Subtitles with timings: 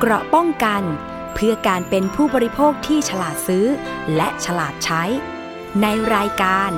[0.00, 0.82] เกราะป้องกัน
[1.34, 3.66] เพื่อการเป็นผู้บริโภคที่ฉลาดซื้อ
[4.16, 5.02] และฉลาดใช้
[5.82, 6.70] ในรายการ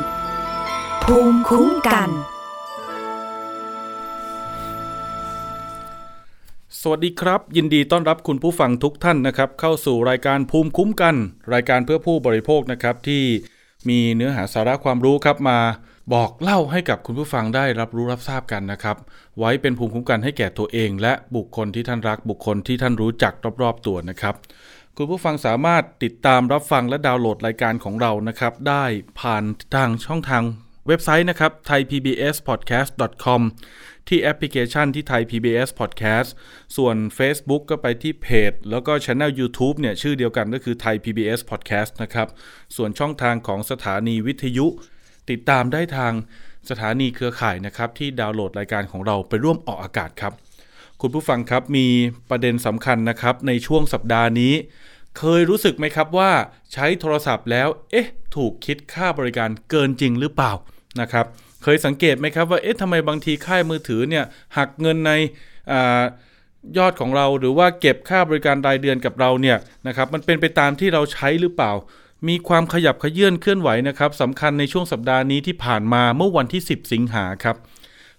[1.05, 2.09] ภูมิคุ้มกัน
[6.81, 11.15] สวัสดีครับ ยินดีต้อนรับคุณผู้ฟังทุกท่านนะครับ เข้าสู่รายการภูมิคุ้มกัน
[11.55, 13.23] รายการเพื่อผู้บริโภคนะครับที่
[13.89, 15.59] มีเนื้อหาสาระความรู้ครับมา
[16.15, 18.97] บอกเล่าให้กับคุณผู้ฟังได้รับรู้รับทราบกันนะครับ
[19.39, 23.33] ไว้เป็นภูมิคุ้มกันให้แก่ตัวเอง และบุคคลที่ท่านรักบุคคลที่ท่านรู้จัก
[23.63, 24.35] รอบๆตัวนะครับ
[24.97, 28.85] คุณผู้ฟังสามารถติดตามรับฟังและดาวน์โหลดรายการของเรานะครับ ได้
[29.21, 29.45] ผ่าน
[29.75, 30.43] ทางช่องทาง
[30.87, 33.41] เว็บไซต์นะครับ thaipbspodcast.com
[34.09, 36.29] ที่แอปพลิเคชันที่ไทย PBS Podcast
[36.77, 42.29] ส่วน Facebook ก็ไปที่เพจ แล้วก็ช anel YouTube เนี่ยชื่อเดียวกันก็คือไทย PBS Podcast นะครับ
[42.77, 44.67] ส่วนช่องทางของสถานีวิทยุ
[45.31, 46.13] ติดตามได้ทาง
[46.71, 50.33] สถานีเครือข่ายนะครับที่ดาวน์โหลดรายการของเราไปร่วมออกอากาศครับ
[51.01, 51.87] คุณผู้ฟังครับมี
[52.31, 54.55] ประเด็นสำคัญนะครับในช่วงสัปดาห์นี้
[55.19, 56.31] เคยรู้สึกไหมครับว่า
[56.73, 60.53] ใช้โทรศัพท์แล้ว เอ๊ะ ถูกคิดค่าบริการเกินจริงหรือเปล่า
[61.01, 61.27] นะครับ
[61.63, 64.25] เคยสังเกตไหมครับว่าเอ๊ะทำไมบางทีค่ายมือถือเนี่ย
[64.57, 65.13] หักเงินใน
[65.73, 65.75] อ
[66.79, 71.73] ยอดของเราหรือว่าเก็บค่าบริการรายเดือนกับเราเนี่ยนะครับมันเป็นไปตามที่เราใช้หรือเปล่า
[72.29, 77.57] มีความขยับขยื่นเคลื่อนไหวนะครับสำคัญในช่วงสัปดาห์นี้ที่ผ่านมาเมื่อวันที่ 10 สิงหาครับ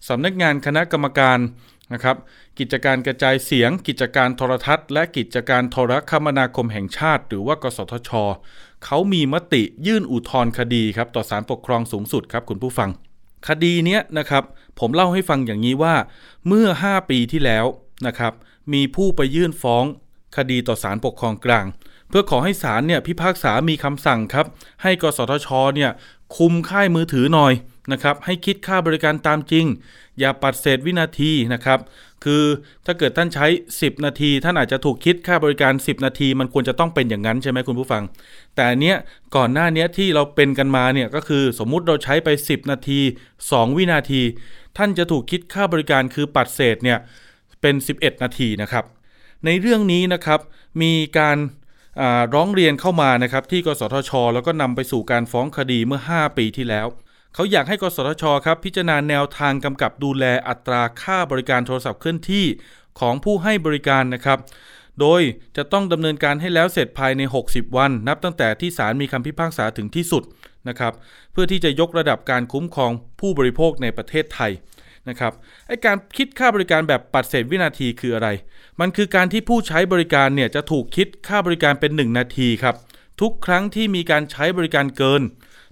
[0.09, 1.39] สำนักงานคณะกรรมการ
[1.94, 2.17] นะครับ
[2.59, 8.09] กิจการกระจายเสียง กิจการโทรทัศน์ และกิจการโทรคมนาคมแห่งชาติ หรือว่ากสทช
[8.86, 12.89] เขามีมติยื่นอุทธรณ์คดีครับต่อศาลปกครองสูงสุดครับคุณผู้ฟัง
[13.47, 14.44] คดีเนี้ยนะครับ
[14.80, 15.95] ผมเล่าให้ฟังอย่างนี้ว่า
[16.47, 17.66] เมื่อ 5 ปีที่แล้ว
[18.08, 18.33] นะครับ
[18.73, 19.83] มีผู้ไปยื่นฟ้อง
[20.38, 21.66] คดีต่อศาลปกครองกลาง
[22.09, 24.45] เพื่อขอให้ศาลเนี่ยพิพากษามีคำสั่งครับ
[24.83, 25.91] ให้กสทชเนี่ย
[26.38, 27.53] คุมค่ายมือถือหน่อย
[27.91, 29.65] นะครับให้คิดค่าบริการตามจริง
[30.19, 31.80] อย่าปัดเศษวินาทีนะครับ
[32.23, 32.43] คือ
[32.85, 38.03] ถ้าเกิดท่านใช้ 10 นาที ท่านอาจจะถูกคิดค่าบริการ 10 นาที มันควรจะต้องเป็นอย่างนั้นใช่ไหมคุณผู้ฟัง
[38.55, 38.97] แต่เนี้ย
[39.35, 42.99] ก่อนหน้านี้ที่เราเป็นกันมาเนี่ยก็คือสมมุติเราใช้ไป 10 นาที
[43.39, 44.21] 2 วินาที
[44.77, 46.98] ท่านจะถูกคิดค่าบริการคือปัดเศษเนี่ย
[47.61, 48.86] เป็น 11 นาทีนะครับ
[49.45, 50.39] ในเรื่องนี้นะครับ
[50.81, 51.37] มีการ
[52.33, 56.87] ร้องเรียนเข้ามานะครับที่กสทช แล้วก็นำไปสู่การฟ้องคดีเมื่อ 5 ปีที่แล้ว
[57.33, 62.45] เขาอยากให้กสทชครับพิจารณาแนวทางกำกับดูแลอัตราค่าบริการโทรศัพท์เคลื่อนที่
[62.99, 64.39] ของผู้ให้บริการนะครับ
[64.99, 65.21] โดย
[65.58, 70.23] จะต้องดำเนินการให้แล้วเสร็จภายใน 60 วัน นับตั้งแต่ที่ศาลมีคำพิพากษาถึงที่สุด
[70.70, 70.93] นะครับ
[71.31, 74.52] เพื่อที่จะยกระดับการคุ้มครองผู้บริโภคในประเทศไทย
[75.10, 75.33] นะครับ
[75.67, 78.30] ไอการคิดค่าบริการแบบปัดเศษวินาทีคืออะไร
[78.80, 82.76] มันคือการที่ผู้ใช้บริการเนี่ยจะถูกคิดค่าบริการเป็น 1 นาทีครับ
[83.21, 85.21] ทุกครั้งที่มีการใช้บริการเกิน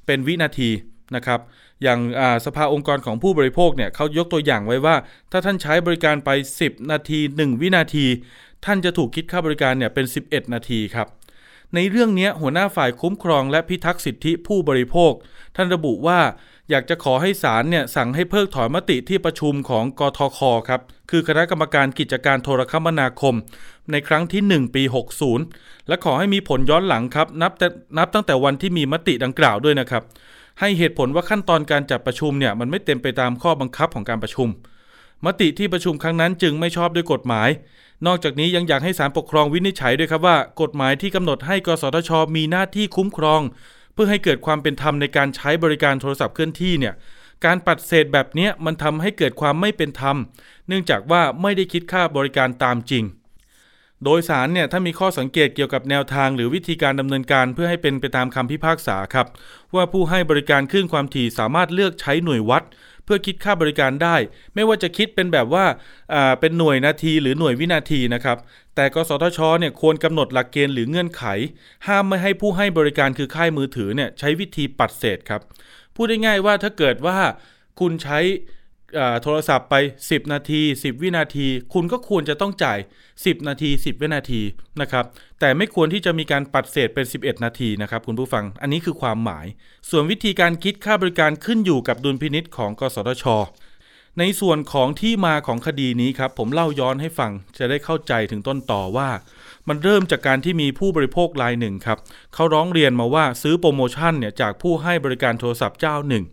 [0.06, 0.70] เป็นวินาที
[1.16, 1.40] นะครับ
[1.84, 2.00] อย่าง
[2.46, 4.96] สภาองค์กรของผู้บริโภคเนี่ยเขายกตัวอย่างไว้ว่า
[5.32, 6.30] ถ้าท่านใช้บริการไป
[6.62, 8.06] 10 นาที 1 วินาที
[8.66, 11.08] ท่านจะถูกคิดค่าบริการเนี่ยเป็น 11 นาทีครับ
[11.76, 15.12] ในเรื่องนี้หัวหน้าฝ่ายคุ้มครองและพิทักษ์สิทธิผู้บริโภค
[15.56, 16.20] ท่านระบุว่า
[16.70, 20.40] อยากจะขอให้ศาลเนี่ยสั่งให้เพิกถอนมติที่ประชุมของกทค
[20.70, 23.36] ครับคือคณะกรรมการกิจการโทรคมนาคม
[23.92, 24.84] ในครั้งที่ 1 ปี
[25.36, 27.68] 60 และขอให้มีผลย้อนหลังครับนับแต่
[27.98, 30.04] นับตั้งแต่วันที่มีมติดังกล่าวด้วยนะครับ
[30.60, 34.48] ให้เหตุผลว่าขั้นตอนการจัดประชุมเนี่ยมันไม่เต็มไปตามข้อบังคับของการประชุม
[35.26, 37.50] มติที่ประชุมครั้งนั้นจึงไม่ชอบด้วยกฎหมาย
[38.08, 43.42] นอกจากนี้ยังอยากให้ศาลปกครองวินิจฉัยด้วยครับว่า กฎหมายที่กำหนดให้กสทช มีหน้าที่คุ้มครอง
[43.98, 46.94] พื่อให้เกิดความเป็นธรรมในการใช้บริการโทรศัพท์เคลื่อนที่เนี่ย
[47.46, 50.18] การปัดเศษแบบนี้มันทำให้เกิดความไม่เป็นธรรม
[50.68, 53.04] เนื่องจากว่าไม่ได้คิดค่าบริการตามจริง
[54.04, 59.28] โดยสารเนี่ยถ้ามีข้อสังเกตเกี่ยวกับแนวทาง หรือวิธีการดำเนินการเพื่อให้เป็นไปตามคำพิพากษาครับ
[59.76, 62.64] ว่าผู้ให้บริการคลื่นความถี่สามารถเลือกใช้หน่วยวัด
[63.08, 64.16] เพื่อคิดค่าบริการได้
[64.56, 65.66] ไม่ว่าจะคิดเป็นแบบว่า
[66.40, 68.38] เป็นหน่วยนาทีหรือหน่วยวินาทีนะครับ
[68.76, 71.24] แต่กสทชเนี่ยควรกำหนดหลักเกณฑ์หรือเงื่อนไข
[71.88, 75.42] ห้ามไม่ให้ผู้ให้บริการคือค่ายมือถือเนี่ยใช้วิธีปัดเศษครับ
[75.96, 77.18] พูดได้ง่ายว่าถ้าเกิดว่า
[77.80, 78.20] คุณใช้
[79.24, 79.76] โทรศัพท์ไป
[80.06, 82.78] 10 นาที 10 วินาที คุณก็ควรจะต้องจ่าย
[83.14, 84.42] 10 นาที 10 วินาที
[84.82, 85.06] นะครับ
[85.40, 89.46] แต่ไม่ควรที่จะมีการปัดเศษเป็น 11 นาทีนะครับคุณผู้ฟังอันนี้คือความหมาย
[89.90, 93.26] ส่วนวิธีการคิดค่าบริการขึ้นอยู่กับดุลพินิษของกสทช
[94.20, 99.10] ในส่วนของที่มาของคดีนี้ครับผมเล่าย้อนให้ฟังจะได้เข้าใจถึงต้นต่อว่า
[99.68, 101.98] มันเริ่มจากการที่มีผู้บริโภครายหนึ่งครับ
[102.34, 106.26] เขาร้องเรียนมาว่าซื้อโปรโมชั่นเนี่ยจากผู้ให้บริการโทรศัพท์เจ้าหนึ่ง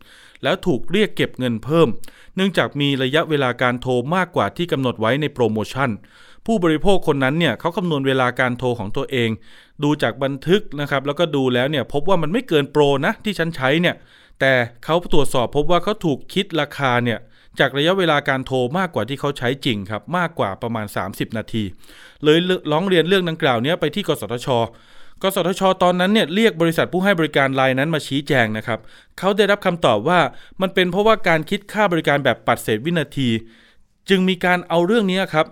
[0.43, 1.89] แล้วถูกเรียกเก็บเงินเพิ่ม
[2.37, 5.91] เนื่องจากมีระยะเวลาการโทรมากกว่าที่กำหนดไว้ในโปรโมชั่น
[6.47, 9.31] ผู้บริโภคคนนั้นเนี่ยเขาคำนวณเวลาการโทรของตัวเอง
[9.83, 13.97] ดูจากบันทึกนะครับแล้วก็ดูแล้วเนี่ยพบว่ามันไม่เกินโปรนะที่ฉันใช้เนี่ย
[14.41, 14.53] แต่
[14.85, 17.19] เขาตรวจสอบพบว่าเขาถูกคิดราคาเนี่ย
[17.61, 21.65] จากระยะเวลาการโทรมากกว่าที่เขาใช้จริงครับมากกว่าประมาณ 30 นาที
[22.25, 22.39] เลย
[22.73, 24.49] ร้องเรียนเรื่องดังกล่าวนี้ไปที่กสทช
[25.23, 28.79] กสทช ตอนนั้นเนี่ยเรียกบริษัทผู้ให้บริการรายนั้นมาชี้แจงนะครับ
[29.19, 30.21] เขาได้รับคำตอบว่า
[30.61, 33.29] มันเป็นเพราะว่าการคิดค่าบริการแบบปัดเศษวินาที
[34.09, 35.47] จึงมีการเอาเรื่องนี้ครับ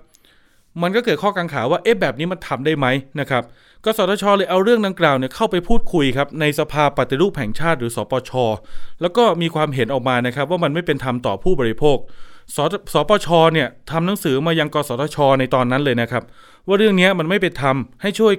[0.82, 2.86] มันก็เกิดข้อกังขาว่าเอ๊ะแบบนี้มันทำได้ไหม
[3.20, 3.42] นะครับ
[3.84, 8.30] กสทช เลยเอาเรื่องดังกล่าวเนี่ยเข้าไปพูดคุยครับในสภาปฏิรูปแห่งชาติหรือสปช
[9.00, 11.96] แล้วก็มีความเห็นออกมานะครับว่ามันไม่เป็นธรรมต่อผู้บริโภค
[12.56, 12.58] ส
[12.94, 16.24] สปช เนี่ยทำหนังสือมายังกสทช ในตอนนั้นเลยนะครับ
[16.66, 18.32] ว่าเรื่องนี้มันไม่เป็นธรรมให้ช่วย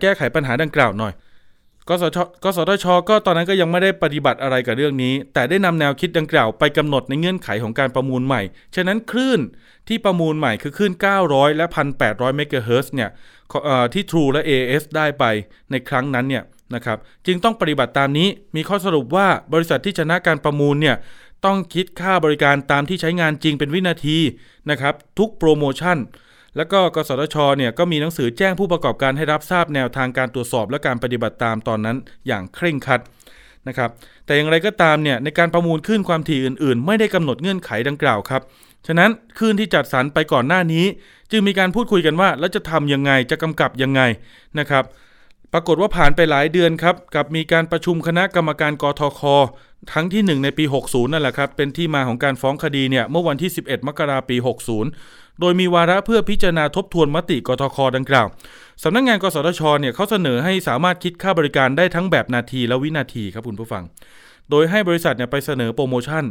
[0.00, 1.12] แก้ไขปัญหาดังกล่าวหน่อย
[1.88, 8.42] กสทกสทช ก็ตอนนั้นก็ยังไม่ได้ปฏิบัติอะไรกับเรื่องนี้ แต่ได้นำแนวคิดดังกล่าวไปกำหนดในเงื่อนไขของการประมูลใหม่
[8.74, 9.40] ฉะนั้นคลื่น
[9.88, 10.92] ที่ประมูลใหม่คือคลื่น
[11.24, 11.66] 900 และ
[12.00, 13.10] 1,800 เมกะเฮิร์เนี่ย
[13.92, 15.24] ที่ True และ AS ได้ไป
[15.70, 16.44] ในครั้งนั้นเนี่ย
[16.74, 20.96] นะครับ จึงต้องปฏิบัติตามนี้ มีข้อสรุปว่าบริษัทที่ชนะการประมูลเนี่ย
[21.44, 24.18] ต้องคิดค่าบริการตามที่ใช้งานจริงเป็นวินาที
[24.70, 25.98] นะครับทุกโปรโมชั่น
[26.56, 31.96] แล้วก็กสทชเนี่ยก็มีหนังสือแจ้งผู้ประกอบการให้รับทราบแนวทางการตรวจสอบและการปฏิบัติตามตอนนั้น
[32.26, 33.00] อย่างเคร่งครัด
[33.68, 33.90] นะครับ
[34.26, 38.42] แต่อย่างไรก็ตามเนี่ยในการประมูลขึ้นความถี่อื่น ๆ ไม่ได้กำหนดเงื่อนไขดังกล่าวครับ
[38.86, 40.84] ฉะนั้นขึ้นที่จัดสรรไปก่อนหน้านี้
[41.30, 44.00] จึงมีการพูดคุยกันว่า แล้วจะทำยังไงจะกำกับยังไง
[44.58, 44.84] นะครับ
[45.52, 49.20] ปรากฏว่าผ่านไปหลายเดือนครับกับมีการประชุมคณะกรรมการกทค
[49.92, 58.26] ครั้งที่ 1 ในปี 60 นั่นแหละครับ เป็นที่มาของการฟ้องคดีเนี่ยเมื่อวันที่ 11 มกราคมปี 60 โดยมีวาระเพื่อพิจารณาทบทวนมติกทคดังกล่าว
[58.82, 63.82] สำนักงงานกสทชเนี่ยเขาเสนอให้สามารถคิดค่าบริการได้ทั้งแบบนาทีและวินาทีครับคุณผู้ฟัง
[64.50, 66.24] โดยให้บริษัทเนี่ยไปเสนอโปรโมชั่น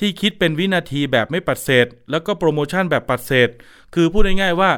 [0.00, 3.48] ที่คิดเป็นวินาทีแบบไม่ปัดเศษ แล้วก็โปรโมชั่นแบบปัดเศษ
[3.94, 4.70] คือพูดง่ายๆว่า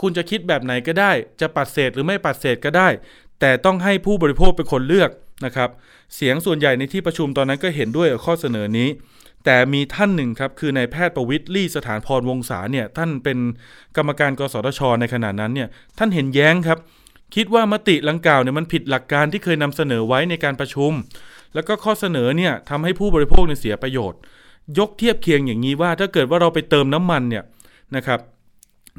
[0.00, 2.88] คุณจะคิดแบบไหนก็ได้ จะปัดเศษหรือไม่ปัดเศษก็ได้
[3.40, 5.10] แต่ต้องให้ผู้บริโภคเป็นคนเลือก
[5.46, 5.70] นะครับ
[6.14, 8.88] เสียงส่วนใหญ่ในที่ประชุมตอนนั้นก็เห็นด้วยกับข้อเสนอนี้
[9.44, 13.38] แต่มีท่านหนึ่งครับ คือนายแพทย์ประวิทย์ลี่สถานพรวงศาเนี่ยท่านเป็น
[13.96, 15.68] กรรมการกสทช ในขณะนั้นเนี่ย
[15.98, 16.78] ท่านเห็นแย้งครับ
[17.34, 20.92] คิดว่ามติลังกล่าวเนี่ยมันผิดหลักการที่เคยนำเสนอไว้ในการประชุม
[21.54, 24.18] แล้วก็ข้อเสนอเนี่ยทำให้ผู้บริโภคเนี่ยเสียประโยชน์
[24.78, 27.44] ยกเทียบเคียงอย่างนี้ว่าถ้าเกิดว่าเราไปเติมน้ำมันเนี่ย
[27.96, 28.20] นะครับ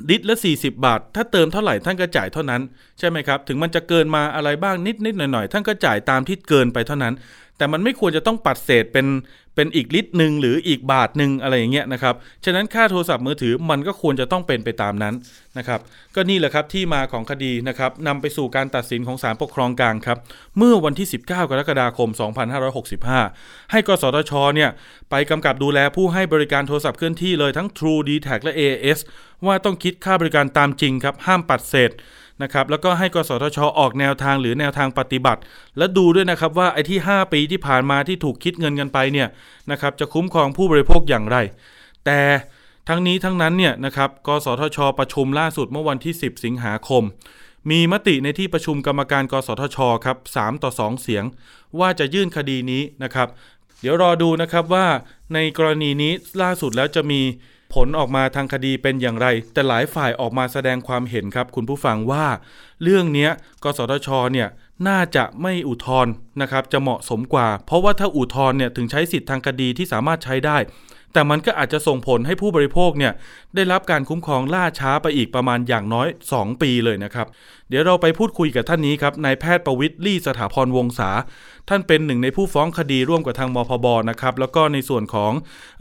[0.10, 2.62] ลิตรละ 40 บาท ถ้าเติมเท่าไหร่ท่านก็จ่ายเท่านั้น
[3.00, 7.14] ใช่ไหมครับ ถึงมันจะเกินมาอะไรบ้างนิดนิดหน่อยหน่อยท่านก็จ่ายตามที่เกินไปเท่านั้น
[7.60, 9.08] แต่มันไม่ควรจะต้องปัดเศษเป็น
[9.56, 12.16] เป็นอีกลิตรหนึ่งหรืออีกบาทหนึ่งอะไรอย่างเงี้ยนะครับ
[12.46, 15.14] ฉะนั้นค่าโทรศัพท์มือถือมันก็ควรจะต้องเป็นไปตามนั้น
[15.58, 15.80] นะครับ
[16.16, 20.18] ก็นี่แหละครับที่มาของคดีนะครับนำไปสู่การตัดสินของศาลปกครองกลางครับ
[20.58, 22.10] เมื่อวันที่ 19 กรกฎาคม
[23.10, 24.70] 2565 ให้กสทชเนี่ย
[25.10, 29.00] ไปกำกับดูแลผู้ให้บริการโทรศัพท์เคลื่อนที่เลยทั้ง True d t แทและ AS
[29.46, 31.92] ว่าต้องคิดค่าบริการตามจริงครับห้ามปัดเศษ
[32.44, 35.42] นะครับแล้วก็ให้กสทช ออกแนวทางหรือแนวทางปฏิบัติ
[35.78, 39.28] และดูด้วยนะครับว่าไอ้ที่ 5 ปีที่ผ่านมาที่ถูกคิดเงินกันไปเนี่ย
[39.72, 41.38] นะครับจะคุ้มครองผู้บริโภคอย่างไร
[42.06, 42.20] แต่
[42.88, 47.04] ทั้งนี้ทั้งนั้นเนี่ยนะครับกสทช ประชุมล่าสุดเมื่อวันที่ 10 สิงหาคม
[47.70, 51.24] มีมติในที่ประชุมกรรมการกสทชครับ3ต่อ 2 เสียง
[51.80, 53.28] ว่าจะยื่นคดีนี้นะครับ
[53.82, 54.88] เดี๋ยวรอดูนะครับว่า
[55.34, 57.22] ในกรณีนี้ล่าสุดแล้วจะมี
[57.74, 62.26] ผลออกมาทางคดีเป็นอย่างไร แต่หลายฝ่ายออกมาแสดงความเห็นครับ คุณผู้ฟังว่า
[62.84, 63.30] เรื่องนี้
[63.64, 64.50] กสทชเนี่ย
[64.88, 66.12] น่าจะไม่อุทธรณ์
[66.42, 70.58] นะครับจะเหมาะสมกว่า เพราะว่าถ้าอุทธรณ์เนี่ยถึงใช้สิทธิทางคดีที่สามารถใช้ได้
[71.14, 73.14] แต่มันก็อาจจะส่งผลให้ผู้บริโภคเนี่ย
[73.56, 77.28] ได้รับการคุ้มครองล่าช้าไปอีกประมาณอย่างน้อย 2 ปีเลยนะครับ
[77.70, 81.10] เดี๋ยวเราไปพูดคุยกับท่านนี้ครับนายแพทย์ประวิทย์ลี่สถาพรวงศา
[81.70, 85.32] ท่านเป็นหนึ่งในผู้ฟ้องคดีร่วมกับทางมพบนะครับแล้วก็ในส่วนของ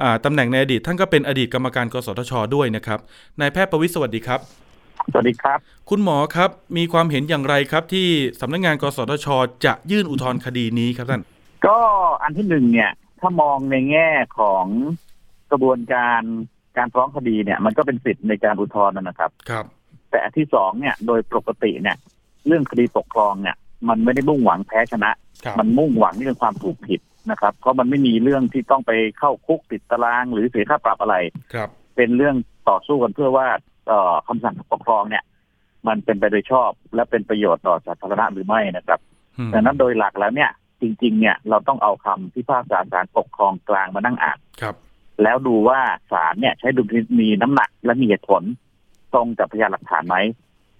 [0.02, 2.98] อตำแหน่งในอดีต ท่านก็เป็นอดีตกรรมการกสทช ด้วยนะครับ
[3.40, 4.40] นายแพทย์ประวิทย์สวัสดีครับ
[5.12, 5.58] สวัสดีครับ
[5.90, 8.08] คุณหมอครับมีความเห็นอย่างไรครับ ที่
[8.40, 9.26] สำนักงงานกสทช
[9.64, 11.22] จะยื่นอุทธรณ์คดีนี้ครับท่าน
[11.66, 11.78] ก็
[12.22, 14.08] อันที่หนึ่งเนี่ย ถ้ามองในแง่
[14.38, 14.66] ของ
[15.50, 16.22] กระบวนการ
[16.76, 19.64] การฟ้องคดีเนี่ยมันก็เป็นสิทธิ์ในการอุทธรณ์นะครับ ครับ
[20.10, 21.96] แต่ที่สองเนี่ยโดยปกติเนี่ย
[22.46, 23.56] เรื่องคดีปกครองเนี่ย
[23.88, 25.10] มันไม่ได้มุ่งหวังแพ้ชนะ
[25.58, 27.00] มันมุ่งหวังเรื่องความถูกผิด
[27.30, 31.16] นะครับ เพราะมันไม่มีเรื่องที่ต้องไปเข้าคุกติดตาราง หรือเสียค่าปรับอะไร
[31.54, 32.36] ครับ เป็นเรื่อง
[32.68, 33.46] ต่อสู้กันเพื่อว่า
[33.88, 35.24] เอ่อคำสั่งปกครองเนี่ย
[35.86, 39.00] มันเป็นไปโดยชอบ และเป็นประโยชน์ต่อสาธารณะหรือไม่นะครับ
[39.54, 40.50] ดังนั้นโดยหลักแล้วเนี่ย
[40.80, 44.74] จริง ๆ เนี่ยเราต้องเอาคำพิพากษาศาลปกครองกลางมานั่งอ่านครับ
[45.22, 45.80] แล้วดูว่า
[46.12, 48.42] ศาลเนี่ยใช้ดุลพินิจมีน้ำหนักและมีเหตุผล
[49.14, 50.16] ตรงกับพยานหลักฐานไหม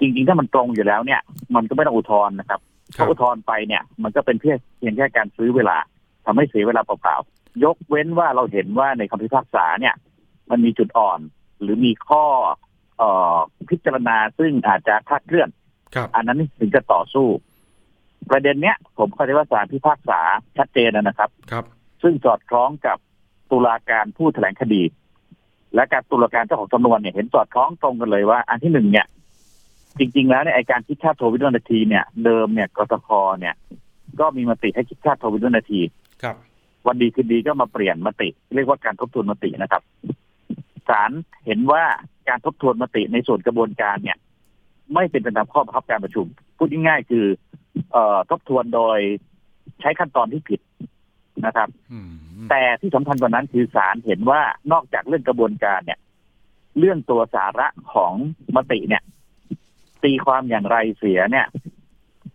[0.01, 1.21] จริง ๆ ถ้ามันตรงอยู่แล้วเนี่ย
[1.55, 2.61] มันก็ไม่ต้องอุทธรณ์นะครับ
[2.97, 5.77] ถ้าอุทธรณ์ไปเนี่ย มันก็เป็นเพียงเพียงแค่การซื้อเวลา
[6.27, 9.95] ทำให้เสียเวลาเปล่าๆยกเว้นว่าเราเห็นว่าในคำพิพากษาเนี่ย
[10.51, 11.21] มันมีจุดอ่อน
[11.61, 12.25] หรือมีข้อ
[12.99, 13.37] เอ่อ
[13.71, 15.49] พิจารณาซึ่งอาจจะคาดเคลื่อน
[16.15, 17.27] อันนั้นถึงจะต่อสู้
[18.31, 20.21] ประเด็นเนี้ย ผมเข้าใจว่าศาลพิพากษา
[20.57, 21.65] ชัดเจนนะครับ ครับ
[22.03, 22.99] ซึ่งสอดคล้องกับ
[23.51, 24.83] ตุลาการผู้แถลงคดี
[25.75, 29.07] และการตุลาการเจ้าของสำนวนเนี่ยเห็นสอดคล้องตรงกันเลยว่า อันที่หนึ่งเนี่ย
[29.99, 33.09] จริง ๆ แล้วเนี่ยไอการคิดค่าโทรวินาทีเนี่ยเดิมเนี่ยกสค
[33.41, 33.55] เนี่ย
[34.21, 35.81] ก็มีมติให้คิดค่าโทรวินาที
[36.23, 36.37] ครับ
[36.87, 39.83] วันดีคืนดีก็มาเปลี่ยนมติ เรียกว่าการทบทวนมตินะครับ
[40.89, 41.11] ศาล
[41.47, 41.83] เห็นว่า
[42.29, 44.17] การทบทวนมติในส่วนกระบวนการเนี่ย
[44.95, 46.27] ไม่เป็นไปตามข้อบังคับการประชุม
[46.57, 47.25] พูดง่ายๆคือ
[47.93, 48.99] เอ่อทบทวนโดย
[49.81, 50.61] ใช้ขั้นตอนที่ผิด
[51.47, 52.11] นะครับอืม
[52.51, 54.41] แต่ที่สำคัญกว่านั้นคือศาลเห็นว่า
[54.73, 55.99] นอกจากเรื่องกระบวนการเนี่ย
[56.79, 58.13] เรื่องตัวสาระของ
[58.57, 59.03] มติเนี่ย
[60.05, 61.47] ตีความอย่างไรเสียเนี่ย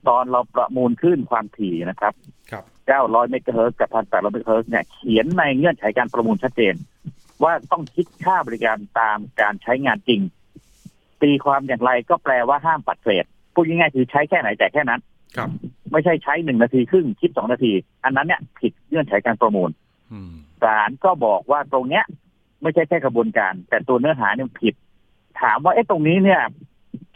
[0.07, 2.13] ตอนเราประมูลขึ้นความถี่นะครับ
[2.51, 6.75] ครับ900เมกะเฮิรตซ์กับ1,800เมกะเฮิรตซ์เนี่ยเขียนในเงื่อนไขการประมูลชัดเจน
[7.43, 10.21] ว่าต้องคิดค่าบริการตามการใช้งานจริง
[11.21, 15.01] ตีความอย่างไรก็แปลว่าห้ามปัดเศษพูดง่ายๆคือใช้แค่ไหนแต่แค่นั้น
[15.37, 15.49] ครับ
[15.93, 17.71] ไม่ใช่ใช้หนึ่งนาทีครึ่งคิดสองนาที
[18.03, 19.69] อันนั้นเนี่ยผิดเงื่อนไขการประมูล
[20.11, 20.31] อืม
[20.63, 22.05] ศาลก็บอกว่าตรงเนี้ย
[22.61, 24.73] ไม่ใช่แค่กระบวนการ แต่ตัวเนื้อหาเนี่ยผิด
[25.41, 26.41] ถามว่าเอ๊ะตรงนี้เนี่ย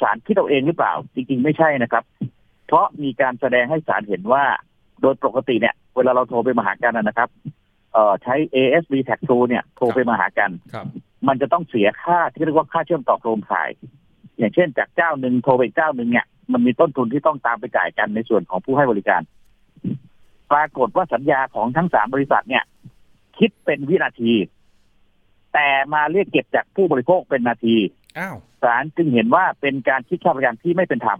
[0.02, 2.04] ศาลคิดเอาเองหรือเปล่า จริงๆ ไม่ใช่นะครับ
[2.68, 4.44] เพราะมีการแสดงให้ศาลเห็นว่า
[5.02, 7.30] โดยปกติเนี่ย เวลาเราโทรไปมาหากันนะครับ
[7.94, 10.88] เอ่อใช้ ASB Tag 2เนี่ย โทรไปมาหากันครับ
[11.28, 13.70] มันจะต้องเสียค่าที่เรียกว่าค่าเชื่อมต่อโครงข่าย
[14.38, 19.22] อย่างเช่นจากเจ้าหนึ่งโทรไปอีกเจ้าหนึ่งเนี่ย มันมีต้นทุนที่ต้องตามไปจ่ายกันในส่วนของผู้ให้บริการ
[20.52, 22.64] ปรากฏว่าสัญญาของทั้งสามบริษัทเนี่ย
[23.38, 24.34] คิดเป็นวินาที
[25.54, 27.76] แต่มาเรียกเก็บจากผู้บริโภคเป็นนาที
[28.18, 31.20] อ้าวศาลจึงเห็นว่าเป็นการคิดค่าบริการที่ไม่เป็นธรรม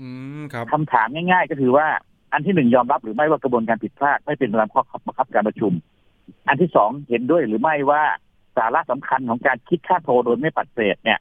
[0.00, 0.08] อื
[0.40, 1.86] มครับคำถามง่าย ๆ ก็คือว่า
[2.32, 5.72] อันที่หนึ่งยอมรับหรือไม่ว่ากระบวนการผิดพลาดไม่เป็นไปตามข้อบังคับการประชุม
[6.48, 8.02] อันที่สองเห็นด้วยหรือไม่ว่า
[8.56, 11.18] สาระสำคัญของการคิดค่าโทรโดยไม่ปัดเศษเนี่ย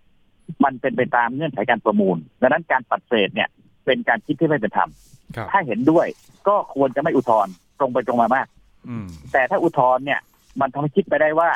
[0.63, 3.49] มันเป็นไปตามเงื่อนไขการประมูล ดังนั้นการปัดเศษเนี่ย
[3.85, 4.89] เป็นการคิดที่ไม่เป็นธรรม
[5.35, 6.07] ครับถ้าเห็นด้วย
[6.47, 8.47] ก็ควรจะไม่อุทธรณ์ตรงไปตรงมามาก
[8.87, 10.19] อืมแต่ถ้าอุทธรณ์เนี่ย
[10.61, 11.49] มันทำให้คิดไปได้ว่า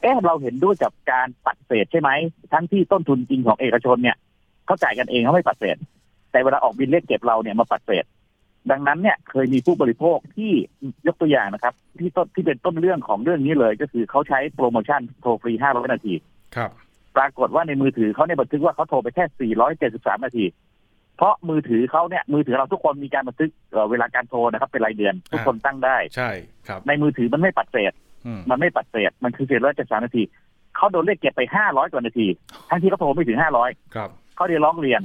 [0.00, 2.10] เอ๊ะเราเห็นด้วยกับการปัดเศษใช่ไหม
[2.52, 4.16] ทั้งที่ต้นทุนจริงของเอกชนเนี่ย
[4.66, 5.76] เขาจ่ายกันเองเขาไม่ปัดเศษ
[6.30, 8.04] แต่เวลาออกบินเลขเก็บเราเนี่ยมาปัดเศษ
[8.70, 10.52] ดังนั้นเนี่ยเคยมีผู้บริโภคที่
[11.06, 16.14] ยกตัวอย่างนะครับ ที่ต้นที่เป็นต้นเรื่องของเรื่องนี้เลย ก็คือเขาใช้โปรโมชั่นโทรฟรี500นาที
[16.56, 16.70] ครับ
[17.18, 19.52] ปรากฏว่าในมือถือเขาเนี่ยบันทึกว่าเขาโทรไปแค่
[20.00, 20.44] 473 นาที
[21.16, 26.30] เพราะมือถือเขาเนี่ยมือถือเราทุกคนมีการบันทึกเอ่อเวลาการโทรนะครับ เป็นรายเดือน ทุกคนตั้งได้ ใช่
[26.68, 27.92] ครับ ในมือถือมันไม่ปัดเศษ
[28.26, 29.46] อืมมันไม่ปัดเศษ มันคือ
[29.76, 30.22] 473 นาที
[30.76, 32.26] เขาโดนเรียกเก็บไป 500 กว่านาที
[32.68, 35.02] ทั้งที่เขาโทรไม่ถึง 500ครับเขาเรียนร้องเรียน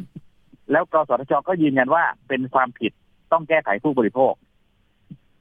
[0.71, 2.91] แล้วกสทชก็ยืนยันว่าเป็นความผิด
[3.31, 4.33] ต้องแก้ไขผู้บริโภค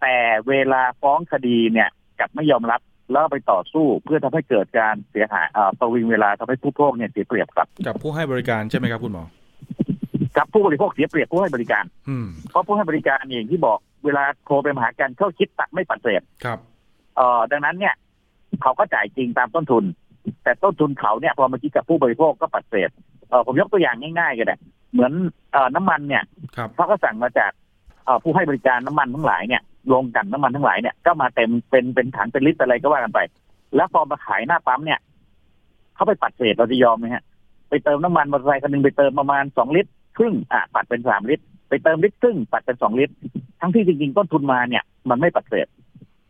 [0.00, 0.16] แต่
[0.48, 1.88] เวลาฟ้องคดีเนี่ย
[2.18, 2.80] กลับไม่ยอมรับ
[3.12, 9.24] แล้วไปต่อสู้เพื่อทำให้เกิดการเสียหายเอ่อประวิงเวลาทำให้ผู้บริโภคเนี่ยเสียเปรียบครับกับผู้ให้บริการใช่ไหมครับคุณหมอ
[10.36, 16.58] กับผู้บริโภคเสียเปรียบผู้ให้บริการ อืมเพราะผู้ให้บริการเนี่ยอย่างที่บอกเวลาโทรไปมาหากันเขาคิดตัดไม่ปัดเศษครับ
[17.16, 17.94] เอ่อดังนั้นเนี่ย
[18.62, 19.84] เขาก็จ่ายจริงตามต้นทุน
[20.42, 22.90] แต่ต้นทุนเขาเนี่ยพอมาคิดกับผู้บริโภคก็ปัดเศษ
[23.28, 24.56] เอ่อผมยกตัวอย่างง่ายๆก็ได้
[24.92, 25.12] เหมือน
[25.52, 26.22] เอ่อน้ำมันเนี่ย
[26.56, 27.52] ครับเขาก็สั่งมาจาก
[28.04, 33.20] เอ่อผู้ให้บริการน้ำมันทั้งหลายเนี่ย ลงกันน้ำมันทั้งหลายเนี่ยก็มาเต็มเป็นเป็นถังเป็นลิตรอะไรก็ว่ากันไป
[33.76, 34.98] แล้วพอมาขายหน้าปั๊มเนี่ย
[35.94, 37.24] เขาไปปัดเศษเราจะยอมไหมฮะ
[37.68, 43.14] ไปเติมน้ำมันมอเตอร์ไซค์คันหนึงไปเติมประมาณสองลิตรครึ่งอะปัดเป็นสามลิตร ไปเติมลิตรครึ่งปัดเป็นสองลิตร
[43.60, 45.66] ทั้งที่จริงๆต้นทุนมาเนี่ย มันไม่ปัดเศษ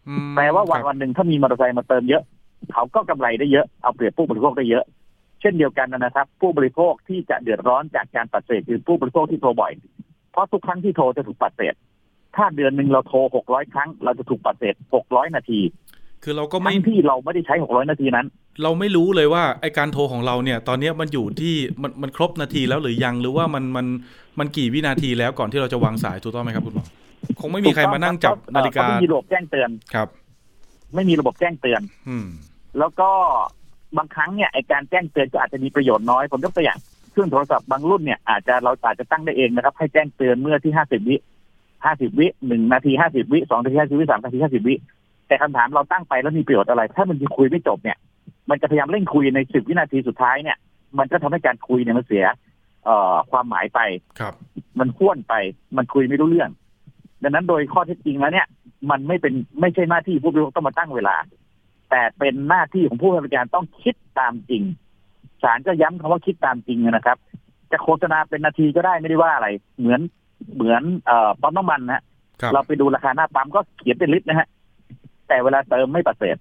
[0.08, 2.22] อืมแปลว่าวันครับวันหนึ่งถ้ามีมอเตอร์ไซค์มาเติมเยอะ
[2.72, 4.84] เขาก็กำไรได้เยอะเอาเปรียบผู้บริโภคได้เยอะ
[5.40, 9.72] เช่นเดียวกันนะครับ ผู้บริโภคที่จะเดือดร้อนจากการปัดเศษคือผู้บริโภคที่โทรบ่อย
[10.32, 11.74] เพราะทุกครั้งที่โทรจะถูกปัดเศษ
[12.36, 14.74] ถ้าเดือนหนึ่งเราโทร600ครั้ง เราจะถูกปัดเศษ
[15.04, 15.60] 600นาที
[16.24, 18.26] คือเราก็ไม่ทั้งที่เราไม่ได้ใช้600นาทีนั้น
[18.62, 23.86] เราไม่รู้เลยว่าไอการโทรของเราเนี่ย ตอนเนี้ยมันอยู่ที่มันมันครบนาทีแล้วหรือยังหรือว่ามันมัน
[24.38, 26.84] มันกี่วินาทีแล้วก่อนที่เราจะวางสายถูกต้องไหมครับคุณหมอ
[27.40, 30.08] คงไม่มีใครมานั่งจับนาฬิกาเขไม่มีระบบแจ้งเตือนครับ
[30.94, 32.26] ไม่มีระบบแจ้งเตือน อืม
[32.78, 33.10] แล้วก็
[33.96, 36.78] บางครั้งเนี่ยไอการแจ้งเตือนก็อาจจะมีประโยชน์น้อยผมยกตัวอย่าง
[37.10, 41.16] เครื่องโทรศัพท์บางรุ่นเนี่ยอาจจะเราอาจจะตั้งได้เองนะครับ ให้แจ้งเตือนเมื่อที่ห้าสิบวิ
[41.84, 44.74] ห้าสิบวิหนึ่งนาทีห้าสิบวิสองนาทีห้าสิบวิสามนาทีห้าสิบวิ
[45.26, 47.98] แต่คำถามเราตั้งไปแล้วมีประโยชน์อะไร ถ้ามันยังคุยไม่จบเนี่ย
[48.50, 50.56] มันจะพยายามเร่งคุยในสิบวินาทีสุดท้ายเนี่ย
[50.98, 52.24] มันก็ทำให้การคุยเนี่ยมันเสีย
[52.84, 53.80] เอ่อความหมายไป
[54.20, 54.34] ครับ
[54.78, 55.34] มันพ้วนไป
[55.76, 56.50] มันคุยไม่รู้เรื่อง
[57.22, 58.46] ดังนั้นโดยข้อเท็จจริงแล้วเนี่ย
[58.90, 61.16] มันไม่เป็นไม่ใช่หน้าที่ผู้บริโภคต้องมาตั้งเวลา
[61.90, 64.62] แต่เป็นหน้าที่ของผู้ให้บริการต้องคิดตามจริง
[65.42, 67.16] ศาลก็ย้ำคำว่าคิดตามจริงนะครับ
[67.72, 69.48] จะโฆษณาเป็นนาทีก็ได้ไม่ได้ว่าอะไร
[69.78, 70.00] เหมือน
[70.54, 72.02] เหมือนเอ่อปั๊มน้ำมันนะฮะ
[72.40, 74.48] ครับเราไปดูราคาหน้าปั๊มก็เขียนเป็นลิตรนะฮะ
[75.28, 76.36] แต่เวลาเติมไม่ประเสริฐ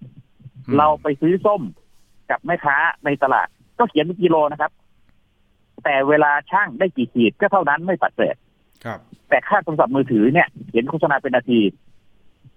[0.67, 1.61] อืมเราไปซื้อส้ม
[2.29, 3.47] กับแม่ค้าในตลาด
[3.79, 4.71] ก็เขียนเป็นกิโลนะครับ
[5.83, 8.35] แต่เวลาช่างได้กี่ขีดก็เท่านั้นไม่ปัดเศษ
[8.85, 11.59] ครับ แต่ค่าโทรศัพท์มือถือเนี่ยเขียนโฆษณาเป็นนาที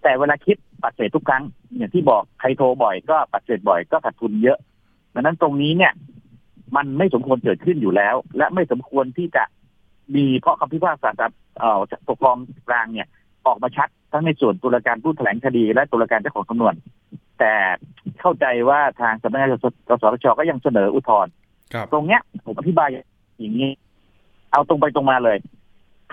[0.03, 1.43] แต่เวลาคิดปัดเศษทุกครั้ง
[1.77, 4.59] อย่างที่บอกใครโทรบ่อยก็ปัดเศษบ่อยก็ขาดทุนเยอะ
[5.15, 5.93] ดังนั้นตรงนี้เนี่ย
[6.77, 9.45] มันไม่สมควรเกิดขึ้นอยู่แล้ว และไม่สมควรที่จะ
[10.15, 12.37] มีเพราะคำพิพากษาจากเอ่อจากปกครอง
[12.69, 13.09] กลางเนี่ย
[13.47, 16.75] ออกมาชัดทั้งในส่วนตุลาการผู้แถลงคดี และตุลาการเจ้าของสำนวน
[17.39, 17.55] แต่
[18.21, 21.33] เข้าใจว่าทางสำนักงานกสทชก็ยังเสนออุทธรณ์
[21.75, 22.89] ครับตรงเนี้ยผมอธิบาย
[23.39, 23.71] อย่างนี้
[24.53, 25.39] เอาตรงไปตรงมาเลย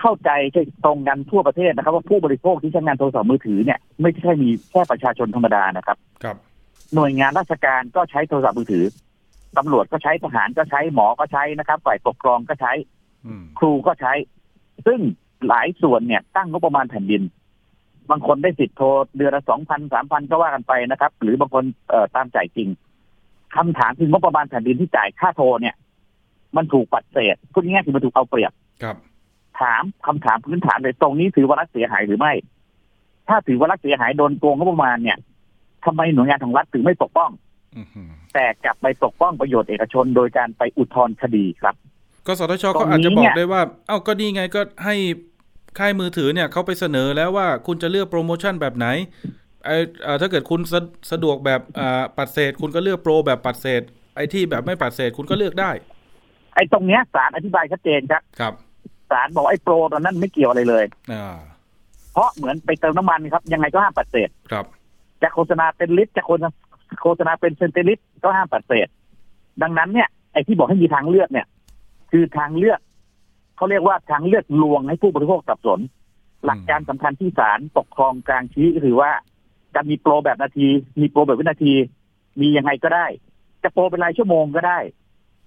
[0.00, 6.36] เข้าใจใช่ตรงกันทั่วประเทศนะครับ ว่าผู้บริโภคที่ใช้งานโทรศัพท์มือถือเนี่ยไม่ใช่มีแค่ประชาชนธรรมดานะครับ ครับ
[6.94, 8.84] หน่วยงานราชการก็ใช้โทรศัพท์มือถือ
[9.58, 13.01] ตำรวจก็ใช้ทหารก็ใช้หมอก็ใช้นะครับ ฝ่ายปกครองก็ใช้อืม
[13.58, 14.12] ครูก็ใช้
[14.86, 15.00] ซึ่ง
[15.48, 17.22] หลายส่วนเนี่ยตั้งงบประมาณแผ่นดิน
[18.10, 18.86] บางคนได้สิทธิ์โทร
[19.16, 22.68] เดือนละสองพันสามพันก็ว่ากันไปนะครับ หรือบางคนเอ่อตามจ่ายจริง
[23.56, 25.74] คำถามคืองบประมาณแผ่นดินที่จ่ายค่าโทรเนี่ย
[26.56, 28.52] มันถูกปัดเศษพูดง่ายๆคือมันถูกเอาเปรียบ
[28.82, 28.96] ครับ
[29.60, 32.32] ถามคำถามพื้นฐานเลยตรงนี้ถือว่ารัฐเสียหายหรือไม่
[33.28, 35.18] ถ้าถือว่ารัฐเสียหายโดนโกงงบประมาณเนี่ย
[35.84, 37.30] ทำไมหน่วยงานของรัฐถึงไม่ปกป้อง
[37.76, 41.74] อือหือแต่กลับไปปกป้องประโยชน์เอกชนโดยการไปอุทธรณ์คดีครับ
[42.26, 44.94] กสทชตรงนี้ก็อาจจะบอเนี่กยได้ว่า เอ้าก็นี่ไงก็ให้
[45.78, 48.86] ค่ายมือถือเนี่ยเขาไปเสนอแล้วว่าคุณจะเลือกโปรโมชั่นแบบไหน
[49.66, 50.80] ไอ้เอ่อถ้าเกิดคุณสะ
[51.12, 53.82] สะดวกแบบอ่าปัดเศษ คุณก็เลือกโปรแบบปัดเศษ
[54.16, 55.70] ไอ้ที่แบบไม่ปัดเศษคุณก็เลือกได้
[56.54, 58.54] ไอ้ตรงเนี้ยศาลอธิบายชัดเจนครับครับ
[59.10, 61.36] ศาลบอกไอ้โปรตอนนั้นไม่เกี่ยวอะไรเลยอ่า
[62.12, 64.66] เพราะเหมือนไปเติมน้ำมันครับ ยังไงก็ห้ามปัดเศษครับ
[65.22, 66.50] จะโฆษณาเป็นลิตรจะโฆษณา
[67.02, 68.88] โฆษณาเป็นเซนติลิตรก็ห้ามปัดเศษ
[69.62, 71.46] ดังนั้นเนี่ยไอ้ที่บอกให้มีทางเลือกเนี่ย
[72.12, 72.80] คือทางเลือก
[73.56, 75.80] เขาเรียกว่าทางเลือกลวงให้ผู้บริโภคสับสน
[76.44, 79.10] หลักการสำคัญที่ศาลปกครองกลางชี้ก็คือว่า
[79.74, 80.68] จะมีโปรแบบนาที
[81.00, 81.74] มีโปรแบบวินาที
[82.40, 83.06] มียังไงก็ได้
[83.62, 84.78] จะโปรเป็นรายชั่วโมงก็ได้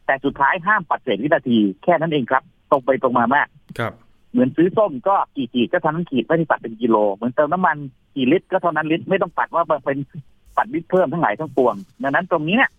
[0.06, 3.48] แต่สุดท้ายห้ามปัดเศษวินาที แค่นั้นเองครับ ตรงไปตรงมามาก
[3.80, 3.94] ครับ
[4.32, 7.78] เหมือนซื้อส้มก็กี่ขีดก็เท่านั้นขีดไม่ได้ปัดเป็นกิโล เหมือนเติมน้ำมัน
[8.16, 9.98] กี่ลิตรก็เท่านั้นลิตรไม่ต้องปัดว่าเป็น
[10.58, 12.72] ปัดลิตรเพิ่มทั้งหลายทั้งปวงดังนั้นตรงนี้เนี่ย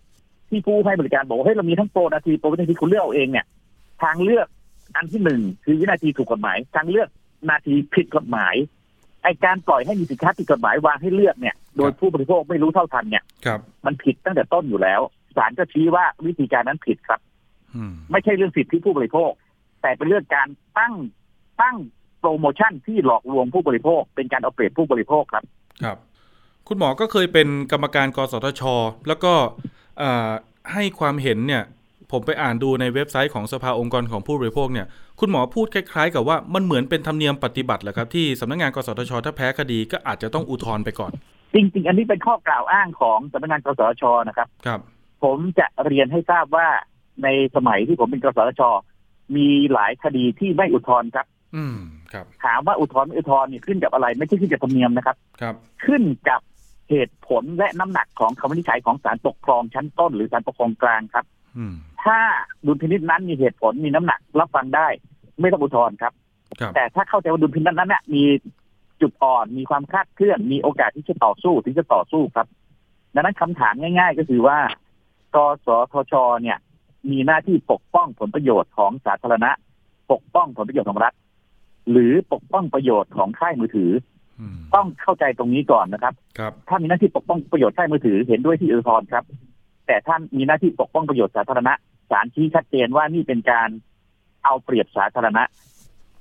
[0.49, 3.45] ที่ผู้ให้บริการบอกว่าเฮ้ยเรามีทั้งโปรนาทีโปรวินาทีคุณเลือกเอาเองเนี่ย
[4.03, 4.47] ทางเลือก
[4.95, 7.09] อันที่หนึ่งคือวินาทีถูกกฎหมาย ทางเลือก
[7.49, 8.55] นาทีผิดกฎหมาย
[9.23, 15.01] ไอการปล่อยให้มีสินค้าผิดกฎหมายวางให้เลือกเนี่ย โดยผู้บริโภคไม่รู้เท่าทันเนี่ยครับมันผิดตั้งแต่ต้นอยู่แล้ว
[15.35, 17.19] ศาลก็ชี้ว่าวิธีการนั้นผิดครับ
[17.75, 19.31] อืมไม่ใช่เรื่องสิทธิผู้บริโภค
[19.81, 20.47] แต่เป็นเรื่องการ
[20.79, 20.93] ตั้ง
[21.61, 21.75] ตั้ง
[22.19, 25.43] โปรโมชั่นที่หลอกลวงผู้บริโภค เป็นการเอาเปรียบผู้บริโภคครับ
[25.83, 25.97] ครับ
[26.67, 28.61] คุณหมอก็เคยเป็นกรรมการกสทช
[29.07, 29.33] แล้วก็
[30.01, 30.29] อ่า
[30.73, 31.63] ให้ความเห็นเนี่ย
[32.11, 34.87] ผมไปอ่านดูในเว็บไซต์ของสภาองค์กรของผู้บริโภคเนี่ย
[35.19, 41.11] คุณหมอพูดคล้ายๆ กับว่ามันเหมือนเป็นธรรมเนียมปฏิบัติแหละครับที่สำนักงานกสทช ถ้าแพ้คดีก็อาจจะต้องอุทธรณ์ไปก่อน
[41.53, 44.79] จริง ๆ อันนี้เป็นข้อกล่าวอ้างของสำนักงานกสทชนะครับ ครับ
[45.23, 46.67] ผมจะเรียนให้ทราบว่า
[47.23, 48.61] ในสมัยที่ผมเป็นกสทช
[49.35, 51.77] มีหลายคดีที่ไม่อุทธรณ์ครับ อืม
[52.13, 56.41] ครับ ถามว่าอุทธรณ์ไม่อุทธรณ์นี่ขึ้นกับอะไร ไม่ใช่ขึ้นกับธรรมเนียมนะครับ ครับ ขึ้นกับ
[56.89, 61.25] เหตุผลและน้ำหนักของคำวินิจฉัยของศาลปกครองชั้นต้น หรือศาลปกครองกลางครับ
[61.57, 62.17] อืม ถ้า
[62.65, 64.87] ดุลพินิจนั้นมีเหตุผลมีน้ำหนัก รับฟังได้
[65.39, 66.13] ไม่ต้องอุทธรณ์ครับ
[66.59, 68.23] ครับแต่ถ้าเข้าใจว่าดุลพินิจนั้นน่ะมี
[69.01, 72.47] จุดอ่อนมีความคลาดเคลื่อน มีโอกาสที่จะต่อสู้ถึงจะต่อสู้ครับ
[73.13, 74.57] ดังนั้นคำถามง่าย ๆ ก็คือว่า
[75.35, 76.57] กสทช เนี่ย
[77.11, 79.51] มีหน้าที่ปกป้องผลประโยชน์ของสาธารณะ
[80.11, 81.13] ปกป้องผลประโยชน์ของรัฐ
[81.91, 83.91] หรือปกป้องประโยชน์ของค่ายมือถือ
[84.39, 89.23] อืมต้องเข้าใจตรงนี้ก่อนนะครับครับ ถ้ามีหน้าที่ปกป้องประโยชน์ค่ายมือถือเห็นด้วยที่อุทธรณ์ครับ
[89.87, 91.73] แต่ท่านมีหน้าที่ปกป้องประโยชน์สาธารณะ
[92.11, 93.69] ศาลชี้ชัดเจนว่านี่เป็นการ
[94.43, 95.43] เอาเปรียบสาธารณะ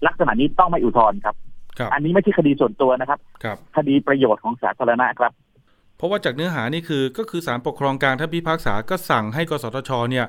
[0.07, 1.37] ลักษณะนี้ต้องไม่อุทธรณ์ครับ
[1.79, 5.33] ครับอันนี้ไม่ใช่คดีส่วนตัวนะครับครับคดีประโยชน์ของสาธารณะครับ
[5.97, 10.27] เพราะว่าจากเนื้อหานี่คือก็คือศาลปกครองกลางท่านพิพากษาก็สั่งให้กสทช เนี่ย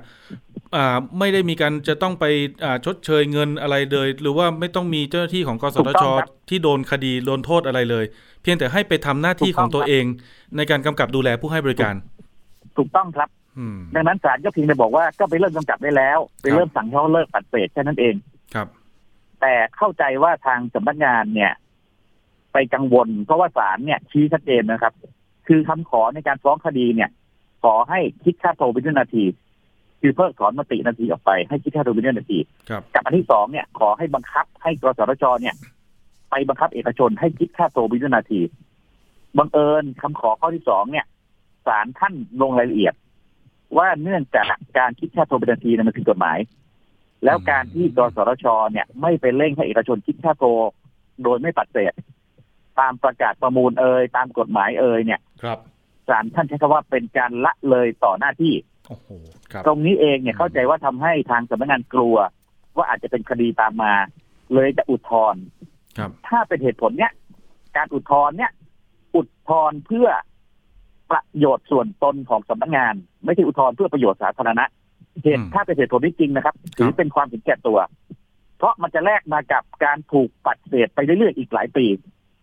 [0.75, 2.25] อ่าไม่ได้มีการจะต้องไป
[2.63, 8.05] อ่าชดเชยเงินอะไรเลย หรือว่าไม่ต้องมีเจ้าหน้าที่ของกสทถูกต้ชองครับที่โดนคดีโดนโทษอะไรเลย
[8.41, 10.05] เพียงแต่ให้ไปทำหน้าที่ถูกขต้อองงตัวครับเอง
[10.57, 11.95] ในการกำกับดูแลผู้ให้บริการ
[12.77, 13.36] ถูกต้องครับอืม
[13.95, 18.15] ดังนั้นศาลก็เพียงแต่บอกว่าก็ไปเริ่มกำกับได้แล้ว ไปครับเริ่มสั่งให้เขาเลิกปัดเศษแค่นั้นเอง
[18.55, 18.67] ครับ
[19.41, 21.51] แต่เข้าใจว่าทางสำนักงานเนี่ย
[22.53, 24.93] ไปกังวล เพราะว่าศาลเนี่ยชี้ชัดเจนนะครับ
[25.47, 27.09] คือคำขอในการฟ้องคดีเนี่ย
[27.63, 29.23] ขอให้คิดค่าโทรเป็นนาที
[30.01, 32.39] คือเพิกถอนมตินาทีออกไป ให้คิดค่าโทรเป็นนาที
[32.69, 35.55] ครับกับอันที่สองเนี่ย ขอให้บังคับให้กสทชเนี่ย
[36.29, 38.39] ไปบังคับเอกชนให้คิดค่าโทรเป็นนาที
[39.37, 41.05] บังเอิญคำขอข้อที่สองเนี่ย
[41.67, 42.93] ศาลท่านลงรายละเอียด
[43.77, 46.37] ว่าเนื่องจากการคิดค่าโทรเป็นนาทีเนี่ยมันผิดกฎหมาย
[47.25, 50.49] แล้วการที่กสทชเนี่ย ไม่ไปเร่งให้เอกชนคิดค่าโทร
[51.23, 51.93] โดยไม่ปัดเศษ
[52.79, 55.59] ตามประกาศประมูลเอ่ยตามกฎหมายเอ่ยเนี่ย ครับ
[56.09, 58.53] ศาลท่านใช้คำว่าเป็นการละเลยต่อหน้าที่
[58.87, 59.07] โอ้โห
[59.51, 62.15] ครับตรงนี้เองเนี่ยเข้าใจว่าทำให้ทางสำนักงานกลัว
[62.75, 63.93] ว่าอาจจะเป็นคดีตามมา
[64.53, 65.43] เลยจะอุทธรณ์
[65.97, 67.13] ครับ ถ้าเป็นเหตุผลเนี้ย
[67.77, 68.51] การอุทธรณ์เนี่ย
[69.25, 70.07] ทธรณ์เพื่อ
[71.11, 72.93] ประโยชน์ส่วนตนของสำนักงาน
[73.25, 74.65] ไม่ใช่อุทธรณ์เพื่อประโยชน์สาธารณะ
[75.23, 77.79] เหตุถ้าเป็นเหตุผลที่จริงนะครับถือเป็นความเห็นแก่ตัว
[78.57, 81.85] เพราะมันจะแลกมากับการถูกปัดเศษไปเรื่อยๆอีกหลายปี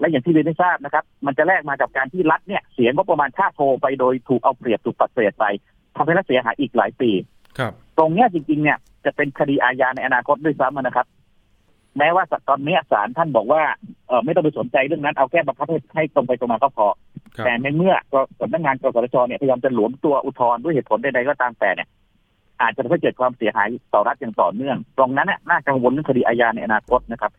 [0.00, 5.44] และอย่างที่เรียนได้ทราบนะครับ มันจะแลกมากับการที่รัฐเนี่ย เสียงก็ประมาณค่าโทรไปโดยถูกเอาเปรียบถูกปัดเศษไป
[5.96, 7.10] ทำให้รัฐเสียหายอีกหลายปี
[7.58, 11.06] ครับ ตรงเนี้ยจริงๆ เนี่ยจะเป็นคดีอาญาในอนาคตด้วยซ้ำนะครับ
[11.98, 13.62] แม้ว่าตอนนี้ศาลท่านบอกว่า
[14.08, 17.13] เออไม่ต้องไปสนใจเรื่องนั้นเอาแค่บังคับให้ให้ตรงไปตรงมาก็พอครับ
[17.44, 17.94] แต่ในเมื่อ
[18.40, 21.88] สำนักงานกสทชเนี่ยพยายามจะหลวมตัวอุทธรณ์ด้วยเหตุผลใดๆก็ตามแต่เนี่ย
[22.60, 27.32] อาจจะทำให้เกิดความเสียหายต่อรัฐอย่างต่อเนื่อง ตรงนั้นเนี่ยน่ากังวลเรื่องคดีอาญาในอนาคตนะครับ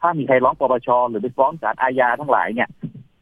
[0.00, 2.68] ถ้ามีใครร้องปปชหรือไปฟ้องศาลอาญาทั้งหลายเนี่ย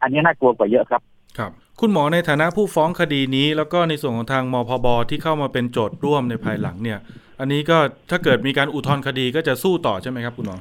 [0.03, 1.03] อันนี้น่ากลัวกว่าเยอะครับ
[1.39, 1.51] ครับ
[1.81, 6.99] คุณหมอในฐานะผู้ฟ้องคดีนี้ แล้วก็ในส่วนของทางมพบที่เข้ามาเป็นโจทย์ร่วมในภายหลังเนี่ย
[7.41, 7.79] อันนี้ก็
[8.11, 10.57] ถ้าเกิดมีการอุทธรณ์คดีก็จะสู้ต่อใช่ไหมครับคุณหมอ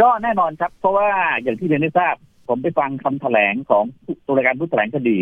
[0.00, 1.08] ก็แน่นอนครับ เพราะว่า
[1.42, 2.14] อย่างที่เรียนได้ทราบ
[2.50, 3.84] ผมไปฟังคำแถลงของ
[4.26, 5.18] ตุลาการผู้แถลงคดี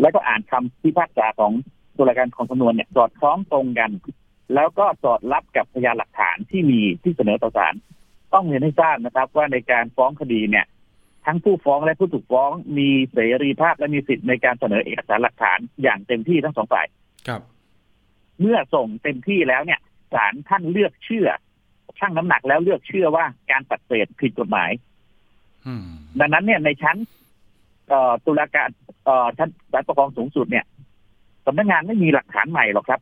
[0.00, 1.52] แล้วก็อ่านคำพิพากษาของ
[1.98, 3.90] ตุลาการของสำนวนเนี่ยสอดคล้องตรงกัน
[4.54, 7.74] แล้วก็สอดรับกับพยานหลักฐานที่มีที่เสนอต่อศาล
[8.34, 10.66] ต้องเรียนให้ทราบนะครับ ว่าในการฟ้องคดีเนี่ย
[11.26, 16.86] ทั้งผู้ฟ้องและผู้ถูกฟ้องมีเสรีภาพและมีสิทธิ์ในการเสนอเอกสารหลักฐานอย่างเต็มที่ทั้งสองฝ่าย
[17.28, 17.40] ครับ
[18.40, 19.80] เมื่อส่งเต็มที่แล้วเนี่ย
[20.14, 21.28] ศาลท่านเลือกเชื่อ
[21.98, 24.95] ชั่งน้ำหนักแล้วเลือกเชื่อว่าการปฏิเสธผิดกฎหมายอืม
[26.20, 26.96] ดังนั้นเนี่ยในชั้น
[27.88, 28.68] เอ่อตุลาการ
[29.04, 30.64] เอ่อชั้นศาลปกครองสูงสุดเนี่ย
[31.46, 33.00] สำนักงานไม่มีหลักฐานใหม่หรอกครับ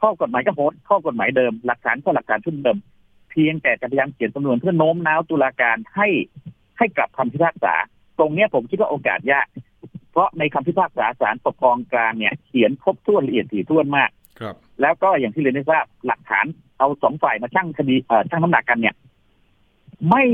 [0.00, 2.78] ข้อกฎหมายก็โพสต์ข้อกฎหมายเดิม หลักฐานก็หลักฐานชุดเดิม
[3.30, 6.08] เพียงแต่จะพยายามเขียนสำนวนเพื่อโน้มน้าวตุลาการให้
[6.78, 7.74] ให้กลับคำพิพากษา
[8.18, 9.46] ตรงเนี้ยผมคิดว่าโอกาสยาก
[10.10, 16.46] เพราะในคำพิพากษาศาลปกครองกลางเนี่ยเขียนครบถ้วนละเอียดถี่ถ้วนมาก ครับ แล้วก็อย่างที่เรียนได้ทราบหลักฐาน
[16.78, 18.94] เอาสองฝ่ายมาชั่งคดีเอ่อชั่งน้ำหนักกันเนี่ย
[20.10, 20.24] ไม่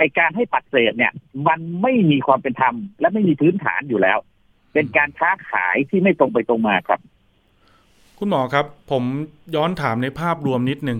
[0.00, 1.12] ไอการให้ปัดเศษเนี่ย
[1.48, 4.18] มันไม่มีความเป็นธรรม และไม่มีพื้นฐานอยู่แล้ว
[4.72, 7.00] เป็นการค้าขายที่ไม่ตรงไปตรงมาครับ
[8.18, 9.04] คุณหมอครับ ผม
[9.56, 10.98] ย้อนถามในภาพรวมนิดหนึ่ง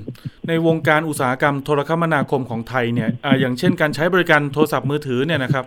[0.49, 5.65] ในวงการอุตสาหกรรมโทรคมนาคมของไทยเนี่ยออย่างเช่นการใช้บริการโทรศัพท์มือถือเนี่ยนะครับ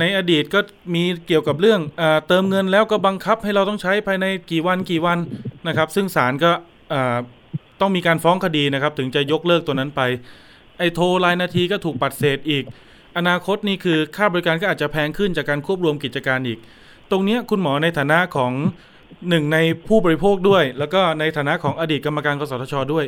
[0.00, 0.60] ในอดีตก็
[0.94, 5.18] มีเกี่ยวกับเรื่องอเติมเงินแล้วก็บังคับให้เราต้องใช้ภายในกี่วันกี่วัน
[5.68, 6.50] นะครับ ซึ่งศาลก็
[7.80, 10.02] ต้องมีการฟ้องคดีนะครับ ถึงจะยกเลิกตัวนั้นไป
[10.78, 12.64] ไอ้โทรรายนาทีก็ถูกปัดเศษอีก
[13.16, 16.58] อนาคตนี่คือค่าบริการก็อาจจะแพงขึ้นจากการควบรวมกิจการอีก
[17.10, 18.52] ตรงเนี้ยคุณหมอในฐานะของ
[19.28, 19.58] หนึ่งใน
[19.88, 23.04] ผู้บริโภคด้วย แล้วก็ในฐานะของอดีตกรรมการกสทช ด้วย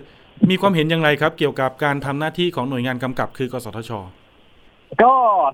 [0.51, 3.91] มีความเห็นอย่างไรครับ เกี่ยวกับการทำหน้าที่ของหน่วยงานกำกับคือกสทช
[5.03, 5.13] ก็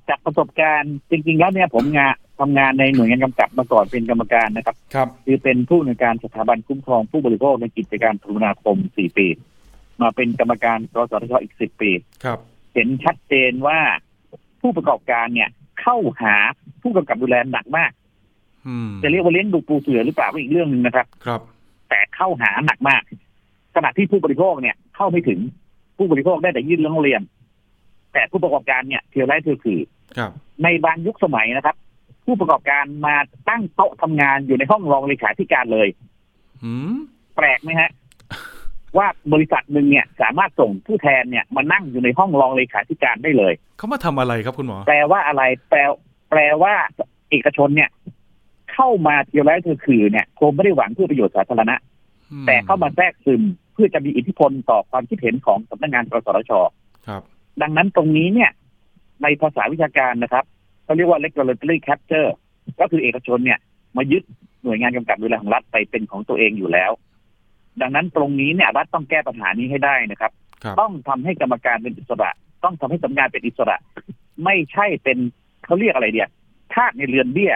[0.09, 9.27] จากประสบการณ์จริงๆแล้วเนี่ยผมงานทำงานในหน่วยงานกำกับมาก่อนเป็นกรรมการนะครับ ครับ คือเป็นผู้ในวยการสถาบันคุ้มครองผู้บริโภคในกิจการโทรคมนาคม 4 ปี
[10.02, 11.90] มาเป็นกรรมการกสทชอีก10ปี
[12.24, 12.38] ครับ
[12.74, 13.78] เห็นชัดเจนว่า
[14.61, 15.48] ผู้ประกอบการเนี่ย
[15.80, 16.35] เข้าหา
[16.83, 17.92] ผู้กำกับดูแลหนักมาก
[18.66, 21.40] อืมจะเรียกว่าเลี้ยงดูปูเสือหรือเปล่าก็อีกเรื่องหนึ่งนะครับ ครับ
[21.88, 23.02] แต่เข้าหาหนักมาก
[23.74, 25.40] ขณะที่ผู้บริโภคเนี่ย เข้าไม่ถึง
[25.98, 27.22] ผู้บริโภคได้แต่ยื่นเรื่องร้องเรียน
[28.12, 29.80] แต่ผู้ประกอบการเนี่ยเทียวไร้เทียวคือ
[30.18, 30.30] ครับ
[30.62, 31.76] ในบางยุคสมัยนะครับ
[32.24, 33.16] ผู้ประกอบการมา
[33.48, 35.88] ตั้งโต๊ะทำงานอยู่ในห้องรองเลขาธิการเลย
[36.64, 36.96] อืม
[37.37, 37.90] แปลกไหมฮะ
[38.96, 45.80] ว่าบริษัทหนึ่งเนี่ยสามารถส่งผู้แทนเนี่ยมานั่งอยู่ในห้องรองเลขาธิการได้เลย เขามาทำอะไรครับคุณหมอ แปลว่าอะไร แปล
[46.30, 46.74] แปลว่า
[47.30, 47.90] เอกชนเนี่ย
[48.72, 51.76] เข้ามาเทียวไร้เทียวคือเนี่ยคงไม่ได้หวังเพื่อประโยชน์สาธารณะ
[52.33, 53.42] อืมแต่เข้ามาแทรกซึม
[53.74, 56.52] เพื่อจะมีอิทธิพลต่อความคิดเห็นของสำนักงานกสทช
[57.09, 57.22] ครับ
[57.62, 58.50] ดังนั้นตรงนี้เนี่ย
[59.22, 60.44] ในภาษาวิชาการนะครับ
[60.85, 62.30] เขาเรียกว่า regulatory capture
[62.80, 63.59] ก็คือเอกชนเนี่ย
[63.96, 64.22] มายึด
[64.62, 66.90] หน่วยงานกำกับดูแลของรัฐไปเป็นของตัวเองอยู่แล้ว
[67.80, 70.32] ดังนั้นตรงนี้เนี่ยรัฐต้องแก้ปัญหานี้ให้ได้นะครับ
[70.64, 72.30] ครับต้องทำให้กรรมการเป็นอิสระ
[72.64, 73.76] ต้องทำให้สำนักงานเป็นอิสระ
[74.44, 75.18] ไม่ใช่เป็น
[75.64, 76.28] เขาเรียกอะไรเดีย
[76.74, 77.54] ทาสในเรือนเบี้ย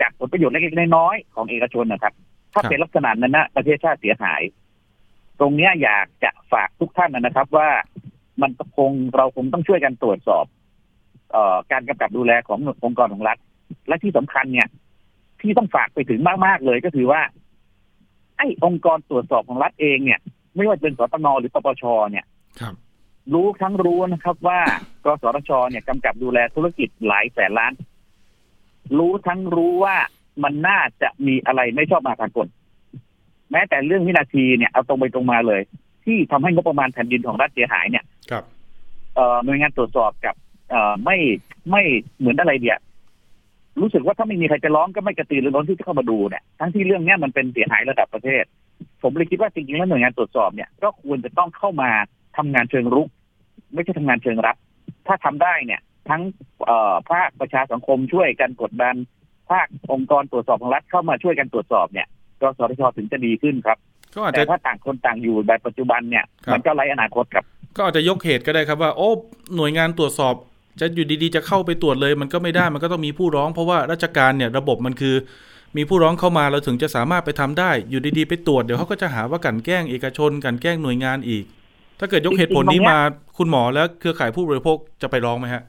[0.00, 2.14] จากผลประโยชน์เล็กๆน้อยๆของเอกชนนะครับ
[2.54, 4.42] ถ้าเป็นลักษณะนั้นนะประเทศชาติเสียหาย
[5.40, 7.68] ตรงเนี้ยอยากจะฝากทุกท่านนะครับ ว่า
[8.42, 10.44] มันคงเราคงต้องช่วยกันตรวจสอบ
[11.32, 13.38] เอ่อการกำกับดูแลขององค์กรของรัฐ
[13.88, 14.68] และที่สำคัญเนี่ย
[15.40, 17.20] ที่ต้องฝากไปถึงมากๆเลยก็คือว่า
[18.40, 20.20] ไอ้องค์กรตรวจสอบของรัฐเองเนี่ย
[20.56, 22.24] ไม่ว่าจะเป็นสตงหรือปปชเนี่ย
[22.60, 22.74] ครับ
[23.34, 24.60] รู้ทั้งรู้นะครับ ว่า
[25.04, 27.72] กสทชเนี่ยกำกับดูแลธุรกิจหลายแสนล้าน
[28.98, 29.96] รู้ทั้งรู้ว่า
[30.44, 32.46] มันน่าจะมีอะไรไม่ชอบมาพากล
[33.50, 35.60] แม้แต่เรื่องวินาทีเนี่ยเอาตรงไปตรงมาเลย
[36.04, 38.44] ที่ทำให้งบประมาณแผ่นดินของรัฐเสียหายเนี่ย ครับ
[39.14, 40.34] เอ่อหน่วยงานตรวจสอบกับ
[40.70, 41.16] เอ่อไม่
[41.70, 41.82] ไม่
[42.18, 42.76] เหมือนอะไรเดีย
[43.80, 48.44] รู้สึกว่าถ้าไม่มีใครจะร้องก็ไม่กระตือรือร้นที่จะเข้ามาดูเนี่ยทั้งที่เรื่องเนี้ยมันเป็นเสียหายระดับประเทศ
[49.02, 51.90] ผมเลยคิดว่าจริงๆแล้วหน่วยงานตรวจสอบเนี่ยก็ควรจะต้องเข้ามา
[52.36, 53.08] ทำงานเชิงรุก
[53.74, 54.56] ไม่ใช่ทำงานเชิงรับ
[55.06, 56.22] ถ้าทำได้เนี่ยทั้ง
[56.64, 58.94] เอ่อภาคประชาสังคมช่วยกันกดดัน
[59.50, 62.06] ภาคองค์กรตรวจสอบของรัฐเข้ามาช่วยกันตรวจสอบเนี่ย
[62.40, 63.78] กสทชถึงจะดีขึ้นครับ
[64.14, 67.44] ก็อาจแต่จะถ้าต่างคนต่างอยู่แบบปัจจุบันเนี่ยครับมันก็ไร้อนาคตครับ
[67.76, 69.10] ก็อาจจะยกเหตุก็ได้ครับว่าโอ้
[69.56, 70.34] หน่วยงานตรวจสอบ
[70.80, 75.14] จะอยู่ดีๆจะเข้าไปตรวจเลยมันก็ไม่ได้มันก็ต้องมีผู้ร้อง เพราะว่าราชการเนี่ยระบบมันคือ
[75.76, 81.44] มีผู้ร้องเข้ามาเราถึงจะสามารถไปทำได้ อยู่ดีๆไปตรวจเดี๋ยวเขาก็จะหาว่ากลันแกล้งเอกชนกลันแกล้งหน่วยงานอีก
[81.98, 82.98] ถ้าเกิดยกเหตุผลนี้มา
[83.38, 85.62] คุณหมอแล้วเครือข่ายผู้บริโภคจะไปร้องไหมฮะ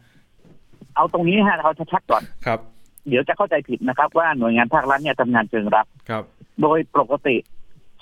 [0.96, 2.60] เอาตรงนี้ฮะเราชัดๆก่อนครับ
[3.08, 6.24] เดี๋ยวจะเข้าใจผิดนะครับ ว่าหน่วยงานภาครัฐเนี่ยทำงานเชิงรับครับ
[6.62, 7.36] โดยปกติ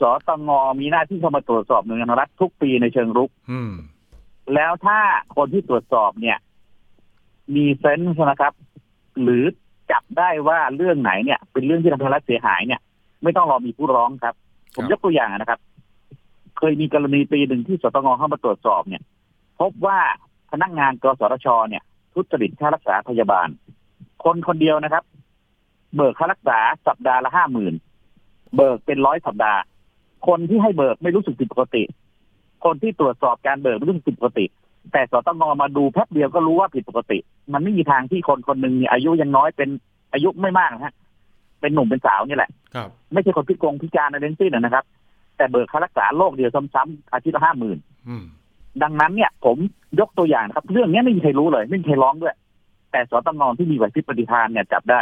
[0.02, 3.72] สตงมีหน้าที่เข้ามาตรวจสอบหน่วยงานรัฐทุกปีในเชิงรุกอืม
[4.56, 5.00] แล้วถ้า
[5.36, 6.38] คนที่ตรวจสอบเนี่ย
[7.56, 8.54] มีเซนส์นะครับ
[9.22, 9.44] หรือ
[9.92, 12.80] จับได้ว่าเรื่องไหนเนี่ย เป็นเรื่องที่ทำให้รัฐเสียหายเนี่ย
[13.24, 14.36] ไม่ต้องรอมีผู้ร้องครับ
[14.76, 15.60] ผมครับยกตัวอย่างนะครับ
[16.58, 19.04] เคยมีกรณีปีหนึ่งที่สตงเข้ามาตรวจสอบเนี่ย
[19.60, 20.00] พบว่า
[20.52, 21.84] พนักงานกสทชเนี่ย
[22.14, 23.48] ทุจริตค่ารักษาพยาบาล
[24.24, 25.04] คนคนเดียวนะครับ
[25.96, 27.74] เบิกค่ารักษาสัปดาห์ละห้าหมื่น
[28.56, 29.60] เบิกเป็นร้อยสัปดาห์
[30.28, 31.84] คนที่ให้เบิกไม่รู้สึกผิดปกติ
[32.66, 34.46] คนที่ตรวจสอบการเบิกไม่รู้สึกผิดปกติ
[34.94, 37.18] แต่สตงมาดูแป๊บเดียวก็รู้ว่าผิดปกติ
[37.54, 39.70] มันไม่มีทางที่คนคนหนึ่งมีอายุยังน้อยเป็น
[40.14, 40.94] อายุไม่มากนะฮะ
[41.62, 44.86] เป็นหนุ่มเป็นสาวนี่แหละครับไม่ใช่คนพิกงพิการอะไรทั้งสิ้นนะครับ
[45.38, 48.24] แต่เบิกค่ารักษาโรคเดียวซ้ำๆอาทิตย์ละห้าหมื่นอืม
[48.84, 49.58] ดังนั้นเนี่ยผม
[50.00, 52.36] ยกตัวอย่างนะครับ เรื่องนี้ไม่มีใครรู้เลย ไม่มีใครร้องด้วย
[52.92, 55.02] แต่สตงที่มีไหวพริบปฏิภาณเนี่ยจับได้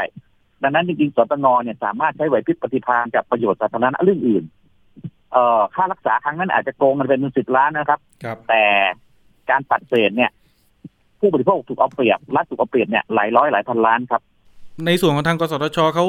[0.63, 4.43] ดังนั้นจริงๆสตงเนี่ยสามารถใช้ไหวพริบปฏิภาณกับประโยชน์สาธารณะเรื่องอื่น
[5.33, 8.63] เอ่อค่ารักษาครั้งนั้นอาจจะโกงกันเป็นสิบล้านนะครับครับแต่
[9.51, 10.31] การปัดเศษเนี่ย
[11.19, 14.21] ผู้บริโภคถูกเอาเปรียบรัฐถูกเอาเปรียบเนี่ยหลายร้อยหลายพันล้านครับ
[14.85, 16.05] ในส่วนของทางกสทชเขา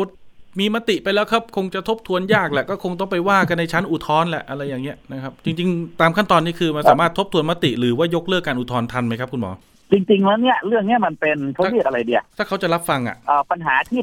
[0.60, 9.52] มีมติไปแล้วครับ คงจะทบทวนยากแหละก็คงต้องไปว่ากันในชั้นอุทธรณ์แหละอะไรอย่างเงี้ยนะครับ จริง ๆ ตามขั้นตอนนี้คือมันสามารถทบทวนมติหรือว่ายกเลิกการอุทธรณ์ทันไหมครับคุณหมอ
[9.92, 14.00] จริง ๆ แล้วเนี่ยเรื่องเนี้ยมันเป็นเขาเรียกอะไรเดียถ้าเขาจะรับฟังอะเอ่อปัญหาที่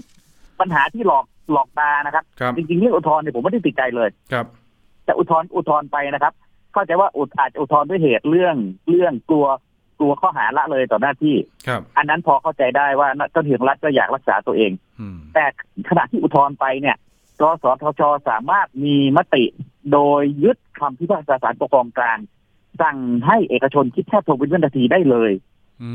[0.60, 4.46] ปัญหาที่หลอกหลอกตานะครับครับ จริงๆเรื่องอุทธรณ์เนี่ยผมไม่ได้ติดใจเลยครับ
[5.06, 6.34] แต่อุทธรณ์อุทธรณ์ไปนะครับ
[6.76, 8.56] เข้าใจว่าอุทอาจจะอุทธรณ์ด้วยเหตุเรื่อง
[8.90, 9.48] เรื่องกลัว
[10.00, 11.36] กลัวข้อหาละเลยต่อหน้าที่
[11.68, 15.46] ครับ อันนั้นพอเข้าใจได้ว่าเจ้าหน้าที่ของรัฐก็อยากรักษาตัวเอง อืม แต่
[15.90, 16.96] ขณะที่อุทธรณ์ไปเนี่ย
[17.42, 19.44] กสทชสามารถมีมติ
[19.92, 22.20] โดยยึดคำพิพากษาศาลปกครองกลาง
[22.82, 25.32] สั่งให้เอกชนคิดค่าทวงเป็นวินาทีได้เลย
[25.84, 25.92] อื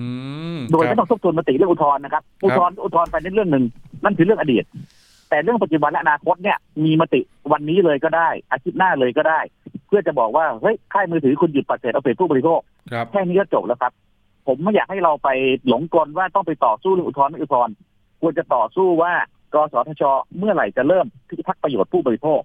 [0.57, 3.65] มโดยคไม่รับต้องทบทวนมติเรื่องอุทธรณ์นะครับ อุทธรณ์อุทธรณ์ไปในเรื่องหนึ่ง
[4.05, 4.65] นั่นคือเรื่องอดีต
[5.29, 7.21] แต่เรื่องปัจจุบันและอนาคตเนี่ยมีมติ
[7.53, 9.41] วันนี้เลยก็ได้ อาทิตย์หน้าเลยก็ได้
[9.91, 12.61] เพื่อจะบอกว่าเฮ้ยค่ายมือถือคุณหยุดปฏิเสธเอาเปรียบผู้บริโภค
[12.93, 13.93] ครับแค่นี้ก็จบแล้วครับ
[14.47, 15.29] ผมไม่อยากให้เราไป
[15.69, 17.75] หลงกลว่าต้องไปต่อสู้เรื่องอุทธรณ์ไม่อุทธรณ์
[18.21, 19.13] ควรจะต่อสู้ว่า
[19.55, 20.03] กสทช
[20.39, 22.41] เมื่อไหร่จะเริ่มพิทักษ์ประโยชน์ผู้บริโภค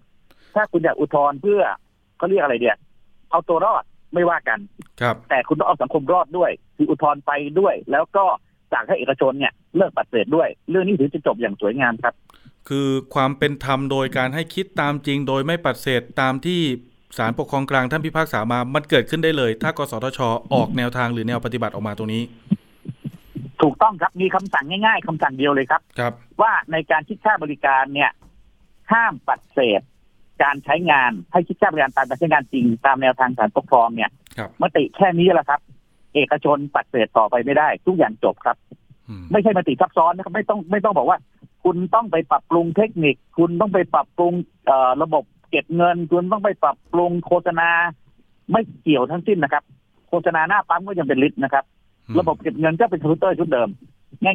[0.55, 1.61] ถ้าคุณอยากอุทธรณ์เพื่อ
[2.17, 2.75] เขาเรียกอะไรเดีย
[3.31, 4.59] เอาตัวรอดไม่ว่ากัน
[5.01, 8.25] ครับ แต่คุณต้องเอาสังคมรอดด้วยคืออุทธรณ์ไปด้วย แล้วก็
[8.73, 12.13] สั่งให้เอกชนเนี่ยเลิกปฏิเสธด้วย เรื่องนี้ถึงจะจบอย่างสวยงามครับ
[12.69, 16.61] คือความเป็นธรรมโดยการให้คิดตามจริงโดยไม่ปฏิเสธตามที่
[17.17, 20.19] ศาลปกครองกลางท่านพิพากษามา มันเกิดขึ้นได้เลย ถ้ากสทช
[20.53, 22.23] ออกแนวทางหรือแนวปฏิบัติออกมาตรงนี้
[23.61, 28.11] ถูกต้องครับมีคำสั่งง่าย ๆคำสั่งเดียวเลยครับ ครับ ว่าในการคิดค่าบริการเนี่ย
[28.91, 29.81] ห้ามปฏิเสธ
[30.43, 35.59] การใช้งานให้คิดค่าบริการตามการใช้งานจริงตามแนวทางศาลปกครองเนี่ยครับมติแค่นี้แหละครับ
[36.15, 38.57] เอกชนปฏิเสธต่อไปไม่ได้ ทุกอย่างจบครับ
[39.09, 41.17] อืมไม่ใช่มติซับซ้อนนะครับไม่ต้องไม่ต้องบอกว่า
[41.63, 44.33] คุณต้องไปปรับปรุงเทคนิค คุณต้องไปปรับปรุง
[44.65, 47.69] เอ่อระบบเก็บเงินคุณต้องไปปรับปรุงโฆษณา
[48.51, 49.63] ไม่เกี่ยวทั้งสิ้นนะครับ
[50.09, 51.65] โฆษณาหน้าปั๊มก็ยังเป็นลิตรนะครับ
[52.19, 53.69] ระบบเก็บเงินก็เป็นคอมพิวเตอร์ชุดเดิม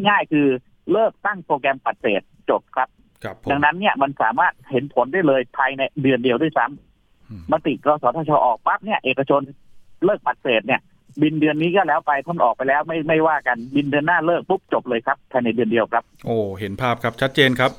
[0.09, 0.46] ง่าย ๆ คือ
[0.92, 2.88] เลิกตั้งโปรแกรมปัดเศษจบครับ
[3.24, 9.40] ครับผมดังนั้นเนี่ยมันสามารถเห็นผลได้เลยภายในเดือนเดียวด้วยซ้ำอืมมติกสทชออกปั๊บเนี่ย เอกชน
[10.04, 10.80] เลิกปัดเศษเนี่ย
[11.22, 17.70] บินเดือนนี้ก็แล้วไปพ้นออกไปแล้วไม่ไม่ว่ากันบินเดือนหน้าเลิกปุ๊บจบเลยครับภายในเดือนเดียวครับ โอ้เห็นภาพครับชัดเจนครับ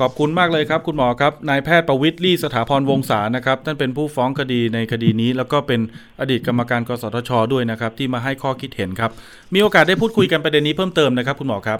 [0.00, 5.80] ขอบคุณมากเลยครับ คุณหมอครับนายแพทย์ประวิตรลี่สถาพรวงศานะครับท่านเป็นผู้ฟ้องคดีในคดีนี้ แล้วก็เป็น
[6.20, 9.10] อดีตกรรมการกสทช ด้วยนะครับ ที่มาให้ข้อคิดเห็นครับ
[9.54, 11.78] มีโอกาสได้พูดคุยกันประเด็นนี้เพิ่มเติมนะครับ คุณหมอครับ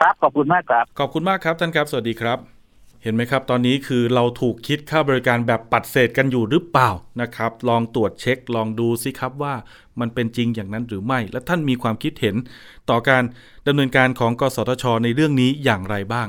[0.00, 2.57] ครับขอบคุณมากครับ ขอบคุณมากครับท่านครับ สวัสดีครับ
[3.02, 9.54] เห็นไหมครับ ตอนนี้คือเราถูกคิดค่าบริการแบบปัดเศษกันอยู่หรือเปล่านะครับ ลองตรวจเช็ค ลองดูสิครับว่า
[10.00, 12.36] มันเป็นจริงอย่างนั้นหรือไม่ และท่านมีความคิดเห็น
[12.90, 13.22] ต่อการ
[13.66, 16.28] ดำเนินการของกสทช ในเรื่องนี้อย่างไรบ้าง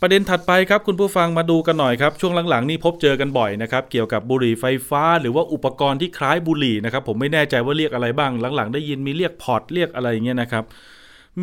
[0.00, 10.64] ประเด็นถัดไปครับคุณผู้ฟังมาดูกันหน่อยครับ ช่วงหลังๆนี่พบเจอกันบ่อยนะครับ เกี่ยวกับบุหรี่ไฟฟ้า หรือว่าอุปกรณ์ที่คล้ายบุหรี่นะครับ ผมไม่แน่ใจว่าเรียกอะไรบ้าง หลังๆ ได้ยินมีเรียก pod เรียกอะไรอย่างเงี้ยนะครับ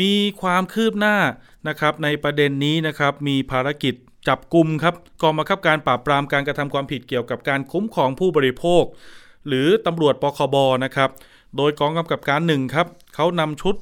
[0.01, 1.17] มีความคืบหน้า
[1.67, 3.93] นะครับในประเด็นนี้นะครับมีภารกิจ
[4.27, 8.83] จับกลุ่มครับกองบังคับการปราบปรามการกระทำความผิดเกี่ยวกับการคุ้มครองผู้บริโภค
[9.47, 11.09] หรือตำรวจปคบนะครับ
[11.57, 13.75] โดยกองกำกับการหนึ่งครับเขานำชุด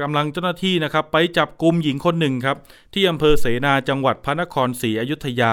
[0.00, 2.56] กำลังเจ้าหน้าที่นะครับ ไปจับกลุ่มหญิงคนหนึ่งครับ
[2.94, 5.52] ที่อำเภอเสนาจังหวัดพระนครศรีอยุธยา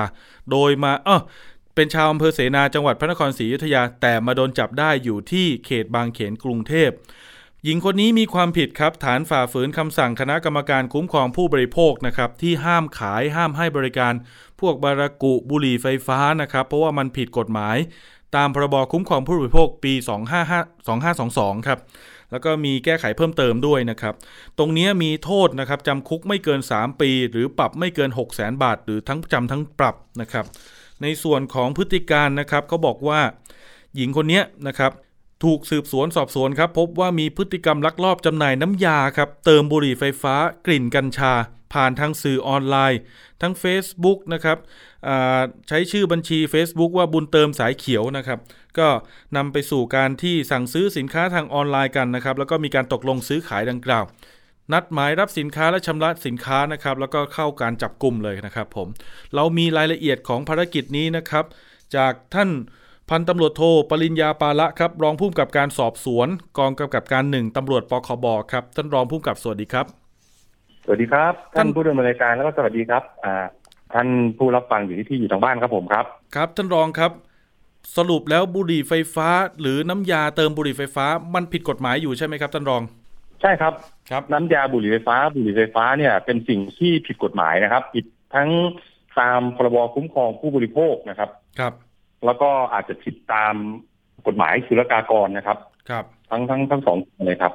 [0.51, 1.21] โดยมาเออ
[1.75, 6.89] เป็นชาวอำเภอเสนาจังหวัดพระนครศรีอยุธยา แต่มาโดนจับได้อยู่ที่เขตบางเขนกรุงเทพ
[7.63, 14.13] หญิงคนนี้มีความผิดครับ ฐานฝ่าฝืนคำสั่งคณะกรรมการคุ้มครองผู้บริโภคนะครับ ที่ห้ามขายห้ามให้บริการ
[14.61, 17.77] พวกบารากุบุหรี่ไฟฟ้านะครับ เพราะว่ามันผิดกฎหมาย
[18.35, 19.93] ตามพรบคุ้มครองผู้บริโภคปี
[20.79, 21.79] 2522 ครับ
[22.31, 24.13] แล้วก็มีแก้ไขเพิ่มเติมด้วยนะครับ
[24.57, 30.45] ตรงนี้มีโทษนะครับจำคุกไม่เกิน 3 ปี หรือปรับไม่เกิน 6 0 0 0 0 0บาท หรือทั้งจำทั้งปรับนะครับ
[31.01, 33.19] ในส่วนของพฤติการนะครับเขาบอกว่า
[33.95, 34.91] หญิงคนนี้นะครับ
[35.43, 41.33] ถูกสืบสวนสอบสวนครับ พบว่ามีพฤติกรรมลักลอบจำหน่ายน้ำยาครับ เติมบุหรี่ไฟฟ้ากลิ่นกัญชา
[41.73, 42.99] ผ่านทางสื่อออนไลน์
[43.41, 44.57] ทั้ง Facebook นะครับ
[45.67, 48.39] ใช้ชื่อบัญชี Facebook ว่าบุญเติมสายเขียวนะครับ
[48.79, 48.87] ก็
[49.37, 54.05] นำไปสู่การที่สั่งซื้อสินค้าทางออนไลน์กันนะครับ แล้วก็มีการตกลงซื้อขายดังกล่าว
[54.73, 58.87] นัดหมายรับสินค้าและชำระสินค้านะครับ แล้วก็เข้าการจับกลุ่มเลยนะครับผม
[59.35, 61.45] เรามีรายละเอียดของภารกิจนี้นะครับ
[61.95, 62.49] จากท่าน
[63.09, 69.85] พันตำรวจโทปริญญาปาละครับ รองผู้กำกับการสอบสวน กองกำกับการหนึ่งตำรวจปคบครับ ท่านรองผู้กำกับสวัสดีครับ
[70.85, 73.35] สวัสดีครับ ท่านผู้ดำเนินรายการแล้วก็สวัสดีครับอ่า
[73.93, 77.11] ท่านผู้รับฟังอยู่ที่ที่อยู่ทางบ้านครับผมครับ ครับท่านรองครับ
[77.97, 79.29] สรุปแล้วบุหรี่ไฟฟ้า
[79.61, 82.81] หรือน้ำยาเติมบุหรี่ไฟฟ้า มันผิดกฎหมายอยู่ใช่ไหมครับท่านรอง
[83.41, 83.73] ใช่ครับ
[84.09, 88.49] ครับ น้ำยาบุหรี่ไฟฟ้า บุหรี่ไฟฟ้าเนี่ยเป็นสิ่งที่ผิดกฎหมายนะครับ ผิดทั้ง
[89.19, 91.73] ตามพรบคุ้มครองผู้บริโภคนะครับครับ
[92.25, 93.53] แล้วก็อาจจะผิดตาม
[94.27, 95.57] กฎหมายศุลกากรนะครับ
[95.89, 97.53] ครับ ทั้งทั้งทั้งสองเลยครับ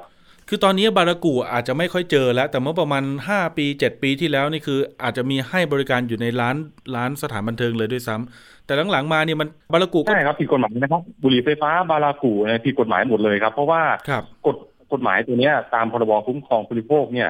[0.49, 6.55] คือตอนนี้บารากูอาจจะไม่ค่อยเจอแล้ว แต่เมื่อประมาณ 5 ปี 7 ปีที่แล้วนี่คืออาจจะมีให้บริการอยู่ในร้าน
[6.95, 14.55] ร้านสถานบันเทิงเลยด้วยซ้ำแต่หลังๆมาเนี่ยมันบารากูก็ใช่ครับผิดกฎหมายนะครับบุหรี่ไฟฟ้าบารากูเนี่ยผิดกฎหมายหมดเลยครับ เพราะว่าครับกฎ
[14.93, 17.29] กฎหมายตัวเนี้ยตามพรบคุ้มครองผู้บริโภคเนี่ย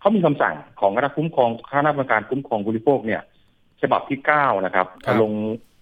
[0.00, 3.20] เขามีคำสั่งของคณะคุ้มครองคณะกรรมการคุ้มครองผู้บริโภคเนี่ย
[3.82, 5.73] ฉบับที่เก้านะครับครับลงอ่า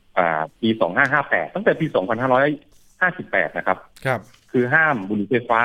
[0.60, 2.46] ปีสองห้าห้าแปดตั้งแต่ปีสองพันห้าร้อย
[3.00, 4.20] ห้าสิบแปดนะครับ ครับ
[4.52, 5.62] คือห้ามบุหรี่ไฟฟ้า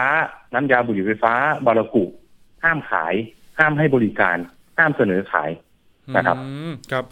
[0.54, 1.34] น้ำยาบุหรี่ไฟฟ้า
[1.66, 2.04] บารากู่
[2.64, 3.14] ห้ามขาย
[3.60, 4.38] ห้ามให้บริการ
[4.78, 5.50] ห้ามเสนอขาย
[6.18, 7.06] นะครับอืมครับ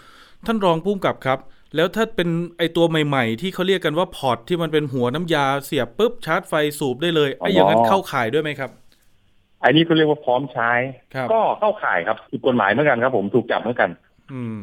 [0.45, 1.39] ท่านรองผู้กำกับครับ
[1.75, 8.69] แล้วถ้าเป็นไอตัวใหม่ ๆ ที่เขาเรียกกันว่า pod ที่มันเป็นหัวน้ำยาเสียบปุ๊บชาร์จไฟสูบได้เลยไออย่างนั้นเข้าข่ายด้วยไหมครับ
[9.63, 10.71] อันนี้เขาเรียกว่าพร้อมใช้
[11.15, 13.89] ครับก็เข้าข่ายครับผิดกฎหมายเหมือนกันครับ ผมถูกจับเหมือนกัน
[14.33, 14.61] อืม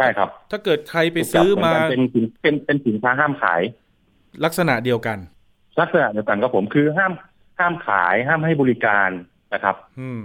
[0.00, 3.60] ใช่ครับ ถ้าเกิดใครไปซื้อมาถูกจับเหนกันเป็นสินเป็นเป็นสินค้าห้ามขาย
[4.44, 5.18] ลักษณะเดียวกัน
[5.80, 7.12] ลักษณะเดียวกันครับผมคือห้าม
[7.58, 9.08] ห้ามขายห้ามให้บริการ
[9.54, 10.24] นะครับ อืม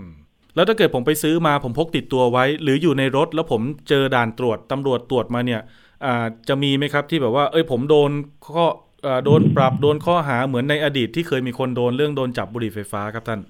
[0.55, 5.61] แล้วถ้าเกิดผมไปซื้อมาผมพกติดตัวไว้ หรืออยู่ในรถแล้วผมเจอด่านตรวจตำรวจตรวจมาเนี่ย
[6.05, 8.11] อ่าจะมีไหมครับที่แบบว่า เอ้ยผมโดน
[8.53, 8.65] ข้อ
[9.05, 13.41] อ่าโดนปรับโดนข้อหาเหมือนในอดีตที่เคยมีคนโดนเรื่องโดนจับบุหรี่ไฟฟ้าครับท่าน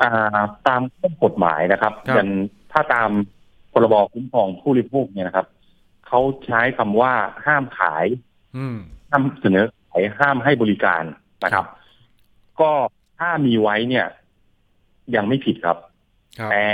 [0.00, 2.28] อ่า ตามข้อกฎหมายนะครับครับอย่าง
[2.72, 3.10] ถ้าตาม
[3.72, 5.46] พรบคุ้มครองผู้บริโภคเนี่ยนะครับ
[6.06, 7.12] เขาใช้คำว่า
[7.46, 8.06] ห้ามขาย
[8.56, 8.76] อืม
[9.10, 11.02] ห้ามเสนอขายห้ามให้บริการ
[11.44, 11.66] นะครับ
[12.60, 12.70] ก็
[13.18, 14.06] ถ้ามีไว้เนี่ย
[15.16, 15.78] ยังไม่ผิดครับ
[16.38, 16.64] ครับแต่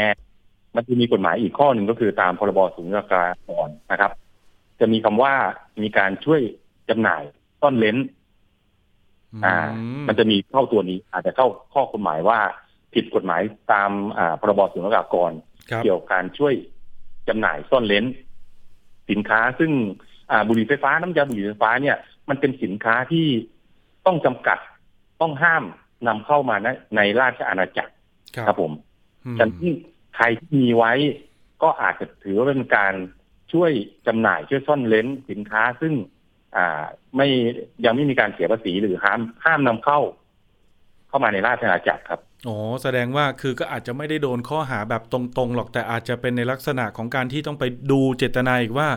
[0.74, 4.12] มันจะมีกฎหมายอีกข้อหนึ่งก็คือตามพรบสุญญากากรนะครับ
[4.80, 5.34] จะมีคำว่า
[5.82, 6.40] มีการช่วย
[6.88, 7.22] จำหน่าย
[7.60, 7.96] ซ่อนเลน
[9.44, 9.56] อ่า
[10.08, 12.38] มันจะมีเข้าตัวนี้ อาจจะเข้าข้อกฎหมายว่า
[12.94, 13.40] ผิดกฎหมาย
[13.72, 15.32] ตามอ่าพรบสุญญากากร
[15.70, 16.54] ครับเกี่ยวกับการช่วย
[17.28, 18.04] จำหน่ายซ่อนเลน
[19.10, 19.70] สินค้าซึ่ง
[20.30, 21.96] อ่าบุหรี่ไฟฟ้าน้ำยาบุหรี่ไฟฟ้าเนี่ย
[22.28, 23.26] มันเป็นสินค้าที่
[24.06, 24.58] ต้องจำกัด
[25.20, 25.64] ต้องห้าม
[26.06, 27.92] นำเข้ามาในในราชอาณาจักร
[28.36, 28.72] ครับครับผม
[29.24, 29.52] อืมฉะนั้น
[30.16, 30.92] ใครที่มีไว้
[31.62, 32.94] ก็อาจจะถือว่าเป็นการ
[33.52, 33.70] ช่วย
[34.06, 35.92] จำหน่ายช่วยซ่อนเลนสินค้าซึ่ง
[36.56, 36.82] อ่า
[37.16, 37.26] ไม่
[37.84, 40.00] ยังไม่มีการเสียภาษีหรือห้ามห้ามนำเข้า
[41.08, 48.88] เข้ามาในราชอาณาจักรครับ อ๋อแสดงว่าคือก็อาจจะไม่ได้โดนข้อหาแบบตรงๆหรอกแต่อาจจะเป็นในลักษณะของการที่ต้องไปดูเจตนาอีกว่า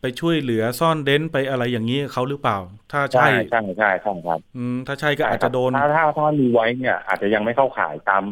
[0.00, 2.58] ไปช่วยเหลือซ่อนเร้นไปอะไรอย่างนี้เขาหรือเปล่า
[2.92, 8.24] ถ้าใช่ ใช่ใช่ใช่ครับอืมถ้าใช่ก็อาจจะโดน ถ้าถ้าถ้ามีไว้เนี่ย อาจจะยังไม่เข้าข่ายตาม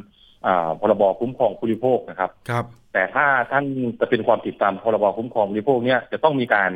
[0.47, 3.65] อ่าพรบคุ้มครองผู้บริโภคนะครับ ครับ แต่ถ้าท่าน
[4.01, 6.71] จะเป็นความผิดตามพรบคุ้มครองผู้บริโภคเนี่ยจะต้องมีการ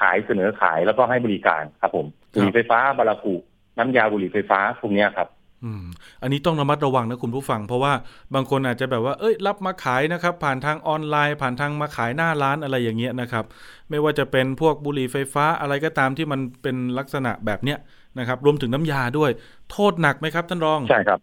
[0.00, 3.34] ขายเสนอขายแล้วก็ให้บริการครับผมครับบุหรี่ไฟฟ้าบารากุ
[3.78, 5.28] น้ำยาบุหรี่ไฟฟ้าพวกเนี้ยครับ
[5.64, 5.84] อืม
[6.22, 7.92] อันนี้ต้องระมัดระวังนะคุณผู้ฟัง เพราะว่า
[8.34, 13.44] บางคนอาจจะแบบว่า เอ้ย รับมาขายนะครับ ผ่านทางออนไลน์ ผ่านทางมาขายหน้าร้านอะไรอย่างเงี้ยนะครับ
[13.90, 17.78] ไม่ว่าจะเป็นพวกบุหรี่ไฟฟ้าอะไรก็ตามที่มันเป็นลักษณะแบบเนี้ย
[18.18, 19.30] นะครับ รวมถึงน้ำยาด้วย
[19.70, 21.20] โทษหนักไหมครับท่านรอง ใช่ครับ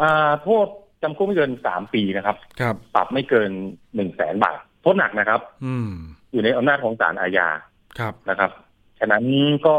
[0.00, 0.66] อ่าโทษ
[1.02, 3.50] จำคุกไม่เกินสามปีนะครับ ครับ ปรับไม่เกิน
[3.94, 5.90] หนึ่งแสนบาท โทษหนักนะครับ อืม
[6.32, 7.48] อยู่ในอำนาจของศาลอาญา
[7.98, 8.50] ครับ นะครับ
[8.98, 9.24] ฉะนั้น
[9.66, 9.76] ก็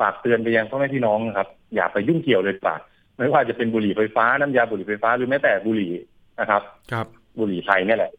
[0.00, 2.76] ฝากเตือนไปยังพ่อแม่พี่น้องนะครับ อย่าไปยุ่งเกี่ยวเลยดีกว่า
[3.16, 5.92] ไม่ว่าจะเป็นบุหรี่ไฟฟ้าน้ำยาบุหรี่ไฟฟ้าหรือแม้แต่บุหรี่
[6.40, 7.06] นะครับ ครับ
[7.38, 8.12] บุหรี่ไทยเนี่ยแหละ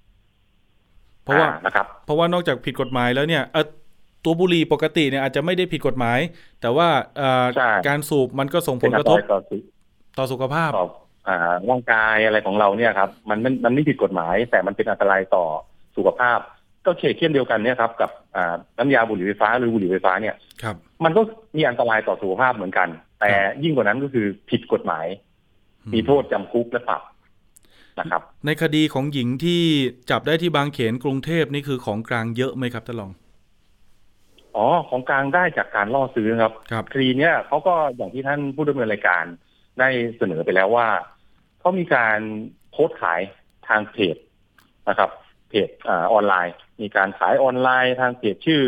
[1.24, 3.66] เพราะว่าอ่นะครับ เพราะว่านอกจากผิดกฎหมายแล้วเนี่ยเออ
[4.26, 6.20] ตัวบุหรี่ปกติเนี่ยอาจจะไม่ได้ผิดกฎหมาย
[6.62, 9.62] แต่ว่าเอ่อใช่การสูบมันก็ส่งผเป็นลอักนระตทบรายต่อสุข
[10.18, 10.88] ต่อสุขภาพต่อ
[11.28, 11.38] อ่า
[11.70, 15.46] ร่างกายอะไรของเราเนี่ยครับมันมันมันไม่ผิดกฎหมาย แต่มันเป็นอันตรายต่อ
[15.98, 16.40] สุขภาพ
[16.86, 21.22] ก็เฉกเช่นเดียวกันเนี่ยครับกับอ่าน้ำยาบุหรี่ไฟฟ้าหรือบุหรี่ไฟฟ้าเนี่ยครับ มันก็
[21.56, 25.06] มีอันตรายต่อสุขภาพเหมือนกัน แต่ครับยิ่งกว่านั้นก็คือผิดกฎหมาย
[25.94, 27.02] มีโทษจำคุกและปรับ
[28.00, 29.62] นะครับ ในคดีของหญิงที่
[30.10, 33.12] จับได้ที่บางเขนกรุงเทพนี่คือของกลางเยอะไหมครับท่านรอง
[34.56, 39.24] อ๋อของกลางได้จากการล่อซื้อครับครับคดีเนี้ยเขาก็อย่างที่ท่านผู้ดำเนินรายการ
[39.80, 40.88] ได้เสนอไปแล้วว่า
[41.60, 42.20] เขามีการ
[42.72, 43.22] โพสต์ขาย
[43.68, 44.16] ทางเพจ
[44.90, 45.10] นะครับ
[45.50, 48.62] เพจอาออนไลน์ มีการขายออนไลน์ทางเพจชื่อ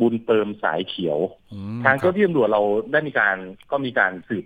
[0.00, 1.18] บุญเติมสายเขียว
[1.52, 3.36] อืมทางครัเจ้าบที่ตำรวจเราได้มีการ
[3.70, 4.44] ก็มีการสืบ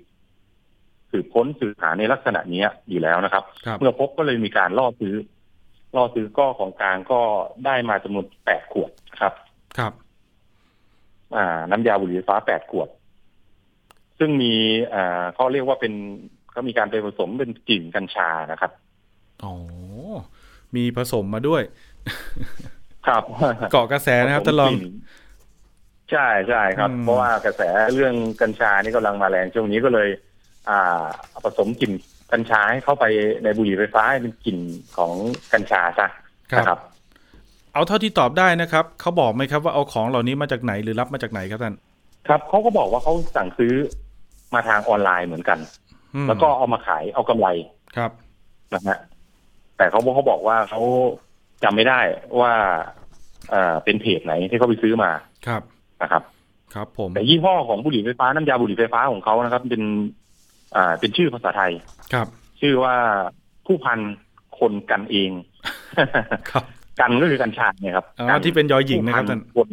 [1.10, 5.14] สืบค้นสืบหาในลักษณะเนี้ยอยู่แล้วนะครับครับเมื่อพบก็เลยมีการล่อซื้อ
[5.96, 7.20] ล่อซื้อก็ของกลางก็
[7.64, 9.34] ได้มาจำนวนแปดขวดนะครับ
[9.78, 9.92] ครับ
[11.36, 12.88] อ่า น้ำยาบุหรี่ไฟฟ้าแปดขวด
[14.18, 14.52] ซึ่งมี
[14.94, 15.92] อ่าเขาเรียกว่าเป็น
[16.50, 18.72] เขามีการไปผสมเป็นกลิ่นกัญชานะครับ
[19.44, 19.54] อ๋อ
[20.76, 21.62] มีผสมมาด้วย
[23.06, 23.22] ครับ
[23.72, 24.92] เกาะกระแสนะครับท่านรองผสมกลิ่
[26.10, 27.62] ใช่ใช่ครับอืมเพราะว่ากระแส
[27.94, 30.08] เรื่องกัญชานี่กำลังมาแรงช่วงนี้ก็เลย
[30.68, 31.06] อ่า
[31.44, 31.92] ผสมกลิ่น
[32.32, 33.04] กัญชาให้เข้าไป
[33.44, 34.58] ในบุหรี่ไฟฟ้าให้เป็นกลิ่น
[34.96, 35.12] ของ
[35.52, 36.06] กัญชาซะ
[36.58, 36.78] นะครับ
[37.74, 41.74] เอาเท่าที่ตอบได้นะครับเขาบอกไหมครับว่าเอาของเหล่านี้มาจากไหนหรือรับมาจากไหนครับท่าน
[42.28, 43.74] ครับเขาก็บอกว่าเขาสั่งซื้อ
[44.54, 45.58] มาทางออนไลน์เหมือนกัน
[46.14, 47.48] อืมแล้วก็เอามาขายเอากำไร
[47.96, 48.10] ครับ
[48.74, 48.98] นะฮะ
[49.76, 50.80] แต่เขาบอกเขาบอกว่าเขา
[51.64, 52.00] จำไม่ได้
[52.40, 52.52] ว่า
[53.50, 55.10] เอ่อเป็นเพจไหนที่เขาไปซื้อมา
[55.46, 55.62] ครับ
[56.02, 56.22] นะครับ
[56.74, 59.82] ครับ ผมแต่ยี่ห้อของบุหรี่ไฟฟ้าน้ำยาบุหรี่ไฟฟ้าของเขานะครับ เป็น
[60.76, 61.72] อ่า เป็นชื่อภาษาไทย
[62.12, 62.26] ครับ
[62.60, 62.94] ชื่อว่า
[63.66, 63.98] ผู้พัน
[64.58, 65.30] คนกันเอง
[66.50, 66.64] ครับ
[67.00, 69.68] กันก็คือกัญชาเนี่ยครับอ๋อกัที่เป็นยอหญิงนะครับท่านผู้พัคน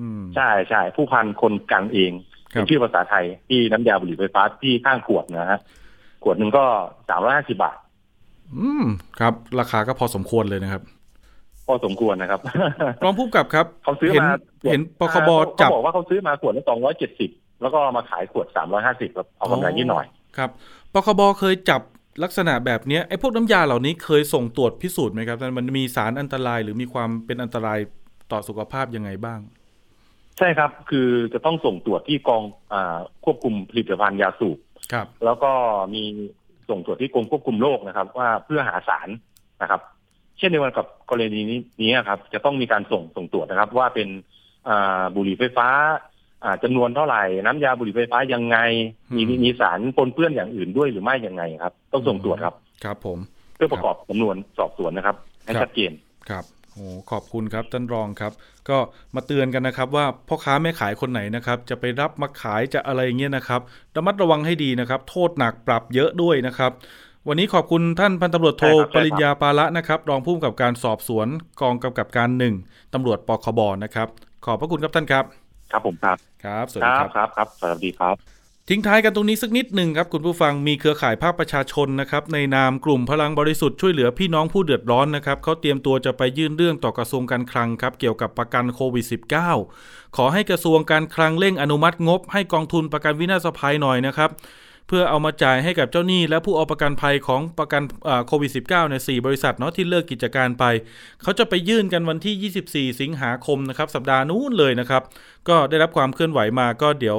[0.00, 2.12] อืมใช่ใช่ผู้พันคนกันเอง
[2.52, 5.60] ครับเป็นชื่อภาษาไทยที่น้ำยาบุหรี่ไฟฟ้าที่ข้างขวดนะฮะ
[6.22, 6.64] ขวดหนึ่งก็
[7.08, 7.76] สามร้อยห้าสิบาท
[8.56, 8.84] อืม
[9.20, 10.82] ครับ ราคาก็พอสมควรเลยนะครับ
[11.66, 12.40] พอสมควรนะครับ
[13.04, 14.36] รองผู้กำกับครับเขาซื้อเห็นมา
[14.70, 17.30] เห็นปคบจับเขาบอกว่าเขาซื้อมาขวดละสองร้อยเจ็ดสิบ
[17.62, 20.04] แล้วก็เอามาขายขวดสามร้อยห้าสิบครับเอากำไรนิดหน่อย
[20.36, 20.50] ครับ
[20.92, 21.80] ปคบเคยจับ
[22.22, 27.78] ลักษณะแบบเนี้ยไอ้พวกน้ำยาเหล่านี้เคยส่งตรวจพิสูจน์ไหมครับท่านมันมีสารอันตรายหรือมีความเป็นอันตราย
[28.32, 29.40] ต่อสุขภาพยังไงบ้าง
[30.38, 32.42] ใช่ครับ คือจะต้องส่งตรวจที่กอง
[32.72, 34.58] อาควบคุมผลิตภัณฑ์ยาสูบ
[34.92, 35.50] ครับ แล้วก็
[35.94, 36.02] มี
[36.68, 39.08] ส่งตรวจที่กรมควบคุมโรคนะครับ ว่าเพื่อหาสาร
[39.62, 39.80] นะครับ
[40.38, 44.08] เช่นเดียวกันกับกรณีนี้นี้ครับ จะต้องมีการส่งส่งตรวจนะครับ ว่าเป็น
[44.68, 45.68] อ่าบุหรี่ไฟฟ้า
[46.44, 48.56] อ่าจำนวนเท่าไหร่ น้ำยาบุหรี่ไฟฟ้ายังไง
[49.14, 53.18] มีอืมมีสารปนเปื้อนอย่างอื่นด้วยหรือไม่ยังไงครับ ต้องส่งตรวจครับ ครับผม
[53.56, 55.92] เพื่อประกอบสำนวนสอบสวนนะครับให้ครับชัดเจน
[56.30, 58.32] ครับโอ้ขอบคุณครับท่านรองครับ
[58.68, 58.78] ก็
[59.14, 63.60] มาเตือนกันนะครับว่าพ่อค้าแม่ขายคนไหนนะครับ จะไปรับมาขายจะอะไรอย่างเงี้ยนะครับ
[63.96, 66.72] ระมัดระวังให้ดีนะครับ โทษหนักปรับเยอะด้วยนะครับ
[67.28, 71.28] วันนี้ขอบคุณท่านพันตำรวจโทใช่ครับปริญญาปาละนะครับ รองผู้กำกับการสอบสวน
[71.60, 72.54] กองกำกับการหนึ่ง
[72.94, 74.08] ตำรวจปคบนะครับ
[74.44, 75.24] ขอบพระคุณครับท่านครับ
[75.72, 78.16] ครับผมครับ ครับ สวัสคดีรับครับ ครับครับสวัสดีครับ
[78.68, 89.06] ทิ้งท้ายกันตรงนี้สักนิดหนึ่งครับคุณผู้ฟังมีเครือข่ายภาคประชาชนนะครับในนามกลุ่มพลังบริสุทธิ์ช่วยเหลือพี่น้องผู้เดือดร้อนนะครับเขาเตรียมตัวจะไปยื่นเรื่องต่อกระทรวงการคลังครับเกี่ยวกับประกันโควิด
[89.60, 94.30] -19 ขอให้กระทรวงการคลังเร่งอนุมัติงบ ให้กองทุนประกันวินาศภัยหน่อยนะครับ
[94.88, 97.82] เพื่อเอามาจ่ายให้กับเจ้าหนี้ และผู้เอาประกันภัยของประกัน
[98.26, 100.64] โควิด -19 เนี่บริษัทเนาะที่เลิกกิจการไป
[101.22, 105.02] เขาจะไปยื่นกันวันที่ 24 สิงหาคมนะครับ สัปดาห์นู้นเลยนะครับ
[105.48, 107.18] ก็ได้รับความเคลื่อนไหวมาก็เดี๋ยว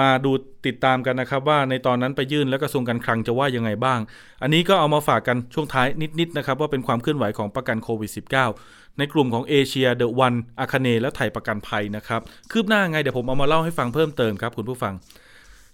[0.00, 0.32] มาดู
[0.66, 4.00] ติดตามกันนะครับ ว่าในตอนนั้นไปยื่นแล้วกระทรวงการคลังจะว่ายังไงบ้าง
[4.42, 5.86] อันนี้ก็เอามาฝากกันช่วงท้าย
[6.20, 8.10] นิดๆนะครับว่าเป็นความเคลื่อนไหวของประกันโควิด
[8.54, 14.94] -19 ในกลุ่มของเอเชียเดอะวันอาคาเนและไทยประกันภัยนะครับ คืบหน้าไงเดี๋ยวผมเอามาเล่าให้ฟังเพิ่มเติมครับคุณผู้ฟัง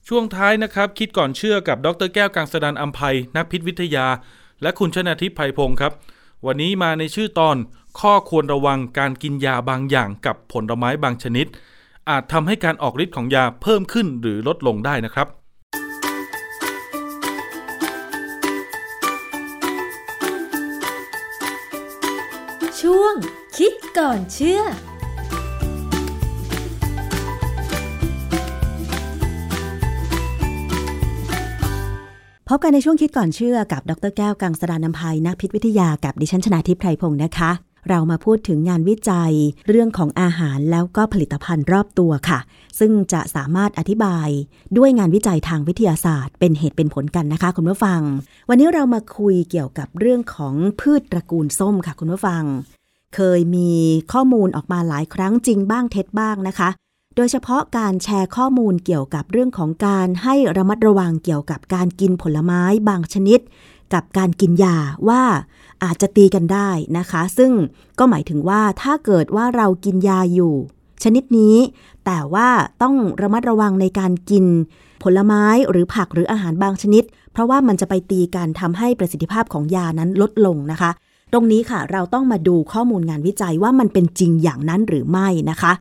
[0.09, 4.07] ช่วงท้ายนะครับ คิดก่อนเชื่อกับดรแก้วกังสดานอัมภัยนักพิษวิทยา
[4.63, 5.93] และคุณชนาทิพย์ไพพงศ์ครับ
[6.47, 7.57] วันนี้มาในชื่อตอน
[8.01, 11.47] ข้อควรระวังการกินยาบางอย่างกับผลไม้บางชนิด
[12.09, 15.29] อาจทำให้การออกฤทธิ์ของยาเพิ่มขึ้นหรือลดลงได้นะครับ
[22.81, 23.15] ช่วง
[23.57, 24.63] คิดก่อนเชื่อ
[32.49, 37.51] พบกันในช่วงคิดก่อนเชื่อกับดรแก้วกังสดานนภัยนักพิษวิทยากับดิฉันชนาทิพย์ไพรพงศ์นะคะ
[37.88, 39.32] เรามาพูดถึงงานวิจัย
[39.68, 42.38] เรื่องของอาหารแล้วก็ผลิตภัณฑ์รอบตัวค่ะ
[42.78, 44.28] ซึ่งจะสามารถอธิบาย
[44.76, 48.01] ด้วยงานวิจัยทางวิทยาศาสตร์ เป็นเหตุเป็นผลกันนะคะคุณผู้ฟัง
[48.49, 52.43] วันนี้เรามาคุยเกี่ยวกับเรื่องของพืชตระกูลส้มค่ะคุณผู้ฟัง
[53.14, 53.70] เคยมี
[54.12, 56.68] ข้อมูลออกมาหลายครั้งจริงบ้างเท็จบ้างนะคะ
[57.17, 63.41] โดยเฉพาะการแชร์ข้อมูลเกี่ยวกับเรื่องของการให้ระมัดระวังเกี่ยวกับการกินผลไม้บางชนิด
[63.95, 64.77] กับการกินยา
[65.09, 65.23] ว่า
[65.85, 67.53] อาจจะตีกันได้นะคะ ซึ่ง
[67.99, 70.55] ก็หมายถึงว่าถ้าเกิดว่าเรากินยาอยู่
[71.03, 71.57] ชนิดนี้
[72.07, 72.49] แต่ว่า
[72.83, 74.45] ต้องระมัดระวังในการกิน
[75.03, 80.91] ผลไม้หรือผักหรืออาหารบางชนิด เพราะว่ามันจะไปตีกันทำให้ประสิทธิภาพของยานั้นลดลงนะคะ
[81.33, 85.73] ตรงนี้ค่ะเราต้องมาดูข้อมูลงานวิจัยว่ามันเป็นจริงอย่างนั้นหรือไม่นะคะ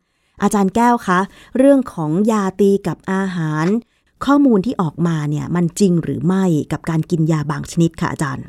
[0.42, 1.20] อาจารย์แก้วคะ
[1.58, 3.66] เรื่องของยาตีกับอาหาร
[4.24, 8.46] ข้อมูลที่ออกมาเนี่ยมันจริงหรือไม่กับการกินยาบางชนิดค่ะอาจารย์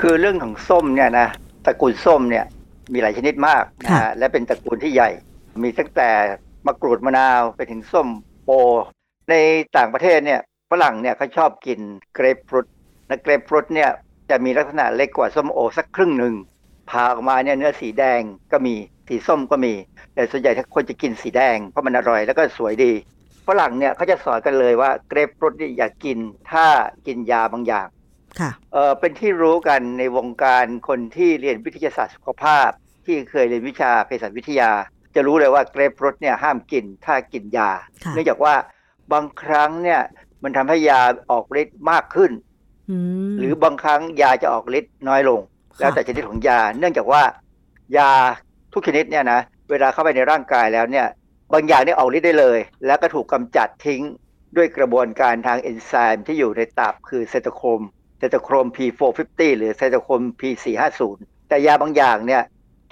[0.00, 1.28] คือเรื่องของส้มเนี่ยนะ
[1.64, 2.44] ตระกูลส้มเนี่ย
[2.92, 5.10] มีหลายชนิดมากนะค่ะฮะและเป็นตระกูลที่ใหญ่
[5.62, 6.10] มีตั้งแต่
[6.66, 8.08] มะกรูดมะนาวไปถึงส้ม
[8.44, 8.50] โป
[9.30, 9.34] ใน
[9.76, 11.80] ต่างประเทศเนี่ยฝรั่งเนี่ยเขาชอบกิน
[12.14, 12.66] เกรปฟรุต
[13.08, 13.90] และเกรปฟรุตเนี่ย
[14.30, 16.34] จะมีลักษณะเล็กกว่าส้มโอสักครึ่งหนึ่ง
[16.90, 18.20] ผ่าออกมาเนี่ยเนื้อสีแดง
[18.52, 18.74] ก็มี
[19.08, 19.72] สีส้มก็มี
[20.14, 22.92] แต่ส่วนใหญ่ถ้าคนจะกินสีแดงเพราะมันอร่อยแล้วก็สวยดี
[23.48, 26.18] ฝรั่งเนี่ยเขาจะสอนกันเลยว่าเกรปฟรุตนี่อย่ากิน
[26.52, 26.66] ถ้า
[27.06, 27.86] กินยาบางอย่าง
[28.40, 32.68] ค่ะเออเป็นที่รู้กันในวงการคนที่เรียนวิทยาศาสตร์สุขภาพ
[33.04, 34.70] ที่เคยเรียนวิชาเภสัชวิทยา
[35.14, 37.70] จะรู้เลยว่าเกรปรสเนี่ยห้ามกินถ้ากินยา
[38.04, 38.54] ค่ะเนื่องจากว่า
[39.12, 40.00] บางครั้งเนี่ย
[40.42, 41.00] มันทำให้ยา
[41.30, 42.30] ออกฤทธิ์มากขึ้น
[42.90, 42.96] อื
[43.30, 45.40] มหรือบางครั้งยาจะออกฤทธิ์น้อยลง
[45.74, 47.22] ค่ะแล้วแต่ชนิดของยา เนื่องจากว่า
[47.96, 48.10] ยา
[48.72, 49.40] ทุกชนิดเนี่ยนะ
[49.70, 51.06] เวลาเข้าไปในร่างกายแล้วเนี่ย
[51.52, 54.02] บางอย่างเนี่ยออกฤทธิ์ได้เลย แล้วก็ถูกกำจัดทิ้ง
[54.56, 57.80] ด้วยกระบวนการทางเอนไซม์ที่อยู่ในตับคือไซโตโครม
[58.18, 61.02] ไซโตโครม P450 หรือไซโตโครม P450
[61.48, 62.42] แต่ยาบางอย่างเนี่ย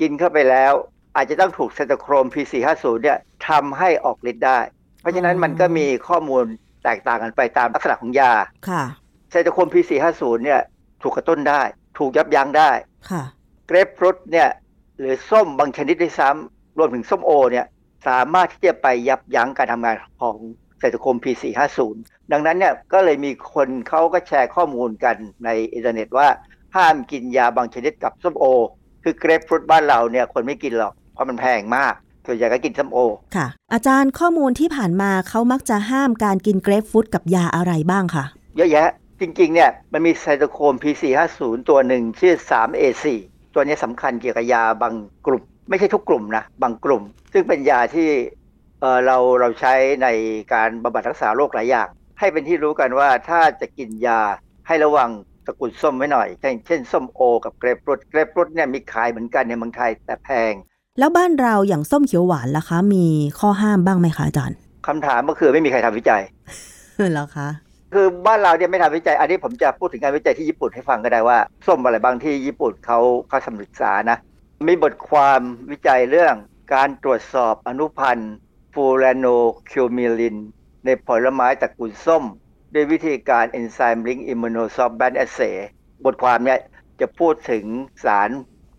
[0.01, 0.73] กินเข้าไปแล้ว
[1.17, 3.19] อาจจะต้องถูกไซโตโครม P450 เนี่ย
[3.49, 4.59] ทำให้ออกฤทธิ์ได้
[5.01, 6.45] เพราะฉะนั้นมันก็มีข้อมูล
[6.85, 8.33] แตกต่างกันไปตามลักษณะของยา
[8.69, 8.83] ค่ะ
[9.31, 10.61] ไซโตโครม P450 เนี่ย
[11.03, 11.63] ถูกกระตุ้นได้
[11.99, 12.71] ถูกยับยั้งได้
[13.11, 13.23] ค่ะ
[13.67, 14.49] เกรปฟรุตเนี่ย
[14.99, 17.67] หรือส้มบางชนิดด้วยซ้ำ รวมถึงส้มโอเนี่ย
[18.09, 20.37] สามารถที่จะไปยับยั้งการทำงานของ
[20.79, 21.97] ไซโตโครม P450
[22.33, 26.29] ดังนั้นเนี่ยก็เลยมีคนเขาก็แชร์ข้อมูลกันในอินเทอร์เน็ตว่า
[26.77, 28.45] ห้ามกินยาบางชนิดกับส้มโอ
[29.03, 31.95] คือเกรปฟรุตบ้านเราเนี่ยคนไม่กินหรอกเพราะมันแพงมาก
[32.27, 32.99] ส่วนใหญ่ก็กินส้มโอ
[33.37, 38.25] ค่ะ อาจารย์ข้อมูลที่ผ่านมาเขามักจะห้ามการกินเกรฟฟรุตกับยาอะไรบ้างคะ
[38.57, 38.89] เยอะแยะ
[39.21, 43.05] จริงๆเนี่ยมันมีไซโตโครม P450 ตัวหนึ่งชื่อ 3A4
[43.55, 44.95] ตัวนี้สำคัญเกี่ยวกับยาบาง
[45.27, 47.03] กลุ่ม ไม่ใช่ทุกกลุ่มนะบางกลุ่ม
[47.33, 48.09] ซึ่งเป็นยาที่
[48.81, 50.09] เออเราเราใช้ใน
[50.53, 51.89] การบำบัดรักษาโรคหลายอย่าง
[52.19, 54.21] ให้เป็นที่รู้กันว่าถ้าจะกินยา
[54.67, 55.11] ให้ระวัง
[55.47, 60.53] ตระกูลส้มไว้หน่อยเช่นเช่นส้มโอ กับเกรปฟรุตเกรปฟรุตเนี่ยมีขายเหมือนกันในเมืองไทยแต่แพง
[60.99, 63.05] แล้วบ้านเราอย่างส้มเขียวหวานล่ะคะ มี
[63.39, 64.57] ข้อห้ามบ้างไหมคะอาจารย์
[64.87, 66.23] คำถามก็คือไม่มีใครทำวิจัย
[67.13, 67.49] เหรอคะ
[67.95, 72.99] คือบ้านเราเนี่ยไม่ทำวิจัย อันนี้ผมจะพูดถึงงานวิจัยที่ญี่ปุ่นให้ฟังก็ได้ว่า ส้มอะไรบางที่ญี่ปุ่นเขา
[73.29, 74.19] เขาทำศึกษานะ
[74.69, 75.41] มีบทความ
[75.71, 76.35] วิจัยเรื่อง
[76.75, 78.35] การตรวจสอบอนุพันธ์
[78.73, 79.27] ฟูแรโน
[79.71, 80.37] คิวมิลิน
[80.85, 82.25] ในผลไม้ตระกูลส้ม
[82.75, 85.57] ด้วยวิธีการ Enzyme Link Immunosorbent Assay
[86.05, 86.59] บทความเนี่ย
[87.01, 87.65] จะพูดถึง
[88.05, 88.31] สาร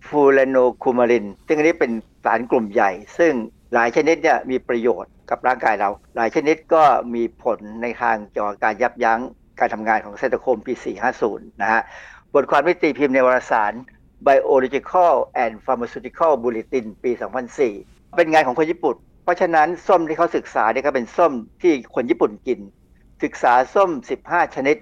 [0.08, 1.92] ฟูแรโนคูมาริน ซึ่งอันนี้เป็น
[2.26, 3.34] สารกลุ่มใหญ่ ซึ่ง
[3.74, 6.84] หลายชนิดเนี่ยมีประโยชน์กับร่างกายเรา หลายชนิดก็
[7.16, 9.20] มีผลในทางเกี่ยวกับการยับยั้ง
[9.60, 11.82] การทำงานของไซโตโครม P450 นะฮะ
[12.34, 13.74] บทความที่ตีพิมพ์ในวารสาร
[14.28, 15.14] Biological
[15.44, 17.12] and Pharmaceutical Bulletin ปี
[17.64, 22.60] 2004 เป็นงานของคนญี่ปุ่น เพราะฉะนั้นส้มที่เขาศึกษาเนี่ยก็เป็นส้มที่คนญี่ปุ่นกิน
[23.24, 23.90] ศึกษาส้ม
[24.24, 24.78] 15 ชนิด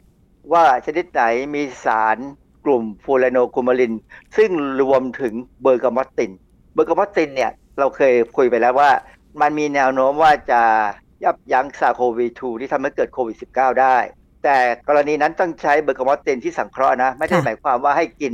[0.54, 1.24] ว่าชนิดไหน
[1.56, 2.18] มีสาร
[2.66, 3.94] กลุ่มฟูแรโนคูมาริน
[4.38, 6.32] ซึ่งรวมถึงเบอร์กามอตติน
[6.74, 8.92] เบอร์กามอตตินเนี่ยเราเคยคุยไปแล้วว่า
[9.42, 10.62] มันมีแนวโน้มว่าจะ
[11.24, 13.98] ยับยั้งซาโควี2ที่ทำให้เกิดโควิด -19 ได้
[14.44, 18.34] แต่กรณีนั้นต้องใช้เบอร์กามอตตินที่สังเคราะห์นะ ไม่ได้หมายความว่าให้กิน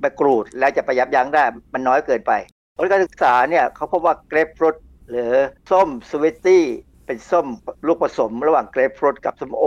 [0.00, 2.32] ใบกรูดแล้วจะไปยับยั้งได้มันน้อยเกินไป
[2.76, 4.76] ผลการศึกษาเนี่ยเขาพบว่าเกรปฟรุต
[5.10, 5.32] หรือ
[5.70, 6.64] ส้มสวิตตี้
[7.06, 7.46] เป็นส้ม
[7.86, 9.64] ลูกผสมระหว่างเกรปฟรุตกับส้มโอ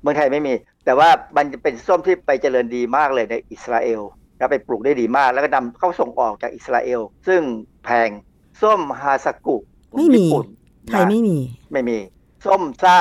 [0.00, 0.54] เมืองไทยไม่มี
[0.84, 4.02] แต่ว่ามันจะเป็นส้มที่ไปเจริญดีมากเลยในอิสราเอล
[4.38, 7.40] แล้วไปปลูกได้ดีมาก แล้วก็นำเข้าส่งออกจากอิสราเอล ซึ่ง
[7.84, 8.08] แพง
[8.62, 9.56] ส้มฮาซากุ
[9.96, 10.46] ไม่มีญี่ปุ่น
[10.88, 11.38] ไทยไม่มี
[11.72, 11.98] ไม่มี
[12.46, 12.98] ส้มซ่า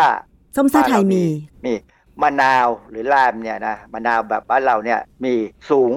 [0.56, 1.24] ส้มซ่าไทยมี
[1.66, 1.74] มี
[2.22, 5.34] มะนาวหรือลามเนี่ยนะมะนาวแบบบ้านเราเนี่ยมี
[5.70, 5.92] สูง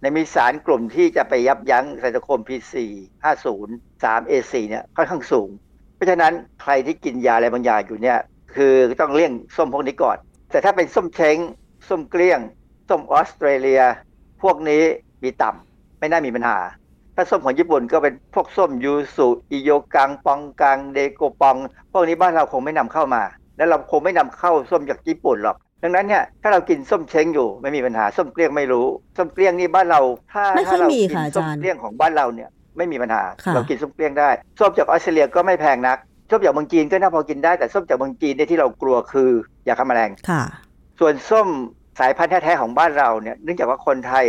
[0.00, 2.74] ในมีสารกลุ่มที่จะไปยับยั้งไซโตโครม P4
[3.24, 5.48] 50 3A4 เนี่ยค่อนข้างสูง
[5.94, 6.32] เพราะฉะนั้น
[6.62, 8.18] ใครที่กินยาอะไรบางอย่างอยู่เนี่ย
[8.54, 10.16] คือต้องเลี่ยงส้มพวกนี้ก่อน
[10.50, 11.36] แต่ถ้าเป็นส้มเช้ง
[11.88, 12.40] ส้มเกลี้ยง
[12.88, 13.82] ส้มออสเตรเลีย
[14.42, 14.82] พวกนี้
[15.22, 16.58] มีต่ำไม่น่ามีปัญหา
[17.14, 21.56] ถ้าส้มของญี่ปุ่นก็เป็นพวกส้มยูสุอิโยกัง ปองกัง เดโกปอง
[21.92, 23.22] พวกนี้บ้านเราคงไม่นำเข้ามา
[23.56, 30.00] และเราคงไม่นำเข้าส้มจากญี่ปุ่นหรอก ดังนั้นเนี่ยถ้าเรากินส้มเช้งอยู่ไม่มีปัญหาส้มเกลี้ยงไม่รู้ ส้มเกลี้ยงนี่บ้านเรา
[30.32, 35.98] ถ้าไม่ค่ถ้าอยเรามีกิค่ะอาส้มจารย์เกลี้ยงของบ้านเราเนี่ยไม่มีปัญหาค่ะเรากินส้มเกลี้ยงได้ส้มจากออสเตรเลียก็ไม่แพงนัก
[36.30, 39.30] ส้มจากเมืองจีนก็น่าพอกินได้แต่ส้มจากเมืองจีนเนี่ยที่เรากลัวคือ
[39.68, 40.42] ยาฆ่าแมลงค่ะ
[41.00, 41.48] ส่วนส้ม
[41.98, 44.26] สายพันธุ์แท้ๆของบ้านเราเนี่ยเนื่องจากว่าคนไทย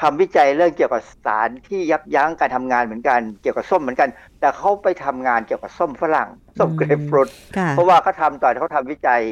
[0.00, 4.08] ทำวิจัยเรื่องเกี่ยวกับสารที่ยับยั้งการทำงานเหมือนกัน เกี่ยวกับส้มเหมือนกัน
[4.40, 6.28] แต่เขาไปทำงานเกี่ยวกับส้มฝรั่ง
[6.58, 9.22] ส้มอืมเกรปฟรุตค่ะเพราะว่าเขาทำตอนเขาทำวิจัย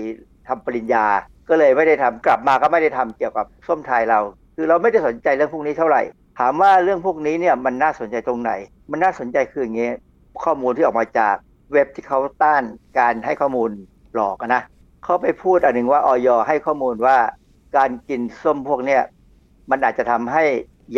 [0.49, 1.07] ทำปริญญา
[1.49, 4.21] ก็เลยไม่ได้ทำกลับมาก็ไม่ได้ทำเกี่ยวกับส้มไทยเรา
[4.57, 6.03] คือเราไม่ได้สนใจเรื่องพวกนี้เท่าไหร่
[6.39, 8.53] ถามว่าเรื่องพวกนี้เนี่ยมันน่าสนใจตรงไหน
[8.91, 9.95] มันน่าสนใจคืออย่างเงี้ย
[10.43, 11.37] ข้อมูลที่ออกมาจาก
[11.73, 12.63] เว็บที่เขาต้าน
[12.99, 13.71] การให้ข้อมูล
[14.15, 14.63] หลอกอะนะ
[15.05, 17.17] เขาไปพูดอันหนึ่งว่าออยให้ข้อมูลว่า
[17.77, 19.03] การกินส้มพวกเนี้ย
[19.71, 20.45] มันอาจจะทำให้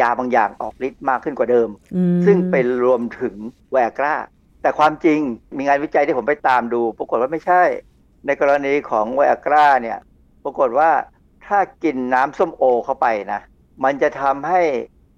[0.00, 3.34] ยาบางอย่างออกฤทธิ์มากขึ้นกว่าเดิมอืมซึ่งเป็นรวมถึง
[3.72, 4.16] แวกรา
[4.62, 5.18] แต่ความจริง
[5.56, 7.62] มีงานวิจัยที่ผมไปตามดู ปรากฏว่าไม่ใช่
[8.26, 9.98] ในกรณีของแวกราเนี่ย
[10.44, 10.90] ปรากฏว่า
[11.46, 13.40] ถ้ากินน้ำส้มโอเข้าไปนะ
[13.84, 14.62] มันจะทำให้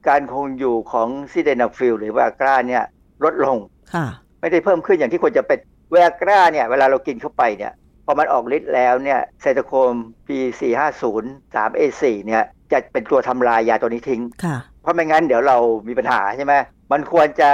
[0.08, 2.84] การคงอยู่ของ sildenafil หรือแวกราเนี่ย
[3.24, 3.56] ลดลง
[3.94, 4.06] ค่ะ
[4.40, 5.58] ไม่ได้เพิ่มขึ้นอย่างที่ควรจะเป็น
[5.92, 7.72] แวกราเนี่ย เวลาเรากินเข้าไปเนี่ย
[8.06, 9.94] พอมันออกฤทธิ์แล้วเนี่ยไซโตโครม
[10.26, 12.42] P450 3A4 เนี่ย
[12.72, 15.58] จะเป็นตัวทำลายยาตัวนี้ทิ้งค่ะเพราะไม่งั้นเดี๋ยวเรา
[15.88, 16.54] มีปัญหาใช่ไหม
[16.92, 17.50] มันควรจะ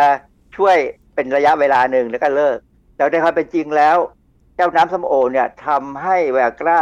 [0.56, 0.76] ช่วย
[1.14, 2.56] เป็นระยะเวลาหนึ่งแล้วก็เลิก
[2.96, 3.96] แต่ในความเป็นจริงแล้ว
[4.56, 6.80] แก้วน้ำส้มโอเนี่ยทำให้แวกรา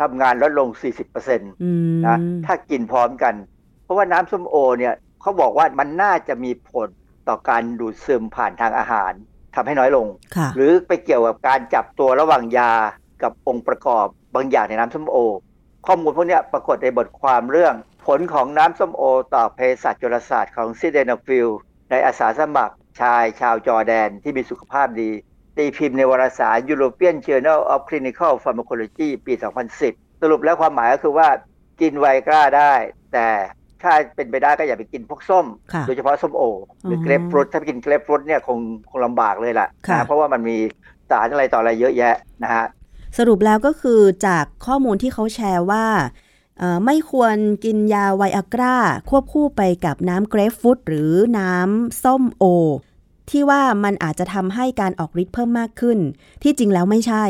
[0.00, 0.68] ทำงานลดลง
[1.04, 1.70] 40%นอื
[2.04, 2.16] มะ
[2.46, 3.34] ถ้ากินพร้อมกัน
[3.84, 6.88] เพราะว่าน้ำส้มโอเนี่ยเขาบอกว่ามันน่าจะมีผล
[7.28, 9.12] ต่อการดูดซึมผ่านทางอาหาร
[9.54, 12.72] ทำให้น้อยลงค่ะหรือไปเกี่ยวกับการจับตัวระหว่างยา
[13.22, 15.16] กับองค์ประกอบบางอย่างในน้ำส้มโอ
[15.86, 17.74] ข้อมูลพวกเนี้ยปรากฏในบทความเรื่อง
[18.06, 19.02] ผลของน้ำส้มโอ
[19.34, 21.48] ต่อเภสัชจลนศาสตร์ของ sildenafil
[21.90, 25.10] ในอาสาสมัครชายชาวจอร์แดนที่มีสุขภาพดี
[25.56, 29.32] ตีพิมพ์ในวารสาร European Journal of Clinical Pharmacology ปี
[29.78, 31.28] 2010 สรุปแล้วความหมายก็คือว่า
[31.80, 32.72] กินไวกล้าได้
[33.12, 33.28] แต่
[33.82, 36.42] ถ้าเป็นไปได้ก็อย่าไปกินพวกส้มค่ะโดยเฉพาะส้มโอ
[36.84, 38.58] หรือออเกรปฟรุตถ้าไปกินเกรปฟรุตเนี่ยคง
[38.90, 40.56] คงลำบากเลยล่ะค่ะนะเพราะว่ามันมี
[41.10, 42.64] สารอะไรต่ออะไรเยอะแยะนะฮะ
[43.18, 45.86] สรุปแล้วก็คือจากข้อมูลที่เขาแชร์ว่า
[46.58, 48.76] เอ่อไม่ควรกินยาไวอากรา
[49.10, 52.44] ควบคู่ไปกับน้ำเกรฟฟรุตหรือน้ำส้มโอ
[53.32, 55.98] ที่ว่ามันอาจจะทำให้การออกฤทธิ์เพิ่มมากขึ้น
[56.42, 57.24] ที่จริงแล้วไม่ใช่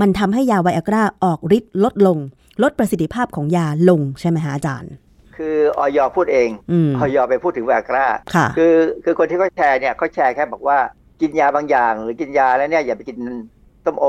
[0.00, 2.18] มันทำให้ยาไวอากราออกฤทธิ์ลดลง
[2.62, 4.92] ลดประสิทธิภาพของยาลงใช่ไหมฮะอาจารย์
[5.36, 8.74] คือออยพูดเองอืมออยไปพูดถึงแวกราค่ะคือ
[9.04, 10.78] คือคนที่เขาแชร์เนี่ยเขาแชร์แค่บอกว่า
[11.20, 13.18] กินยาบางอย่าง หรือกินยาแล้วเนี่ยอย่าไปกิน
[13.84, 14.06] ส้มโอ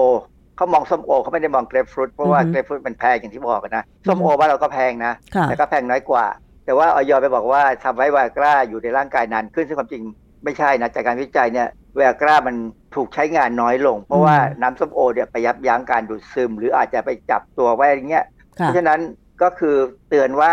[0.58, 6.26] เขามองส้มโอเขาไม่ได้มองเกรปฟรุตเพราะว่าอือฮึเกรปฟรุตมันแพงอย่างที่บอกกันนะส้มโอบ้านเราก็แพงนะค่ะแต่ก็แพงน้อยกว่า
[6.66, 10.04] แต่ว่าออยไปบอกว่าทำให้ไวากราอยู่ในร่างกายนานขึ้นซึ่งความจริง
[10.44, 12.56] ไม่ใช่นะจากการวิจัยเนี่ยไวากรามัน
[12.96, 18.26] ถูกใช้งานน้อยลง เพราะว่าน้ำส้มโอเนี่ยไปยับยั้งการดูดซึม หรืออาจจะไปจับตัวไว้อย่างเงี้ย
[18.56, 19.00] เพค่ะราะฉะนั้น
[19.42, 19.76] ก็คือ
[20.10, 20.52] เตือนว่า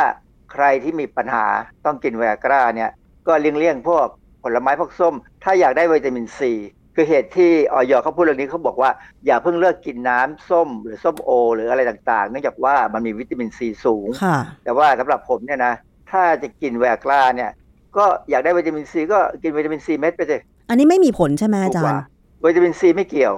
[0.53, 1.47] ใครที่มีปัญหา
[1.85, 2.91] ต้องกินไวอากราเนี่ย
[3.27, 4.07] ก็เลี่ยงๆพวก
[4.43, 5.15] ผลไม้พวกส้ม
[5.45, 6.53] ถ้าอยากได้วิตามินซี
[6.95, 8.91] คือเหตุที่ออยเขาพูดเรื่องนี้เขาบอกว่า
[9.27, 15.75] อย่าเพิ่งเลิกกินน้ำส้ม หรือส้มโอ หรืออะไรต่างๆ เนื่องจากว่ามันมีวิตามินซีสูงค่ะแต่ว่าสำหรับผมเนี่ยนะ
[16.11, 17.51] ถ้าจะกินไวอากราเนี่ย
[17.99, 22.03] ก็อยากได้วิตามินซีก็กินวิตามินซีเม็ดไปเลยอันนี้ไม่มีผลใช่ไหมอาจารย์
[22.45, 23.35] วิตามินซีไม่เกี่ยว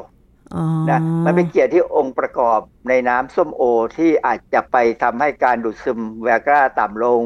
[0.54, 3.62] อ๋อนะมันเป็นเกี่ยวที่องค์ประกอบในน้ำส้มโอ
[3.96, 7.22] ที่อาจจะไปทำให้การดูดซึมแวกราต่ำลง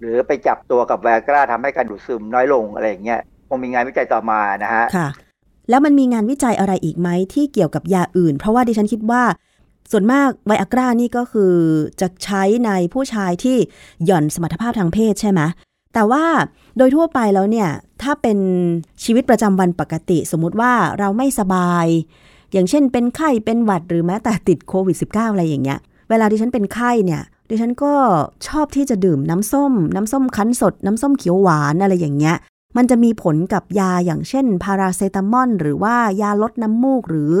[0.00, 5.08] หรือไปจับตัวกับแวกราทำให้การดูดซึมน้อยลงอะไรอย่างเงี้ยคงมีงานวิจัยต่อมานะฮะค่ะ
[5.70, 9.22] แล้วมันมีงานวิจัยอะไรอีกไหมที่เกี่ยวกับยาอื่น เพราะว่าดิฉันคิดว่า
[9.92, 11.52] ส่วนมากไวอากรานี่ก็คือ
[12.00, 13.56] จะใช้ในผู้ชายที่
[14.04, 15.40] หย่อนสมรรถภาพทางเพศใช่ไหม
[15.98, 16.26] แต่ว่า
[16.78, 17.68] โดยทั่วไปแล้วเนี่ย
[18.02, 18.38] ถ้าเป็น
[19.04, 21.86] ชีวิตประจำวันปกติ สมมติว่าเราไม่สบาย
[22.52, 25.78] อย่างเช่นเป็นไข้เป็นหวัดหรือแม้แต่ติดโควิด -19 อะไรอย่างเงี้ย
[26.10, 27.94] เวลาดิฉันเป็นไข้เนี่ยดิฉันก็
[28.48, 32.36] ชอบที่จะดื่มน้ำส้ม น้ำส้มคั้นสด น้ำส้มเขียวหวานอะไรอย่างเงี้ย
[32.76, 37.32] มันจะมีผลกับยาอย่างเช่น พาราเซตามอลหรือว่ายาลดน้ำมูกหรือ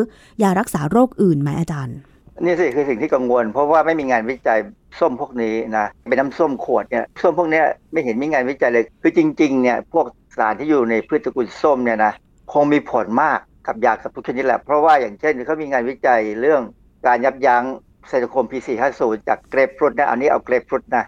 [0.42, 1.96] ยารักษาโรคอื่นไหมอาจารย์
[2.44, 4.58] นี่สิคือสิ่งที่กังวล เพราะว่าไม่มีงานวิจัย
[5.00, 7.62] ส้มพวกนี้นะเป็นน้ำส้มขวดเนี่ยส้มพวกนี้
[7.92, 12.12] ไม่เห็นมีงานวิจัยเลย คือจริงๆเนี่ยพวกสารที่อยู่ในพืชตระกูลส้มเนี่ยนะ
[12.52, 16.62] คงมีผลมากกับยากับทุกชนิดแหละ เพราะว่าอย่างเช่นเขามีงานวิจัยเรื่อง
[17.06, 17.64] การยับยั้ง
[18.08, 21.04] ไซโตโครม P450 จากเกรปฟรุตนะอันนี้เอาเกรปฟรุตนะ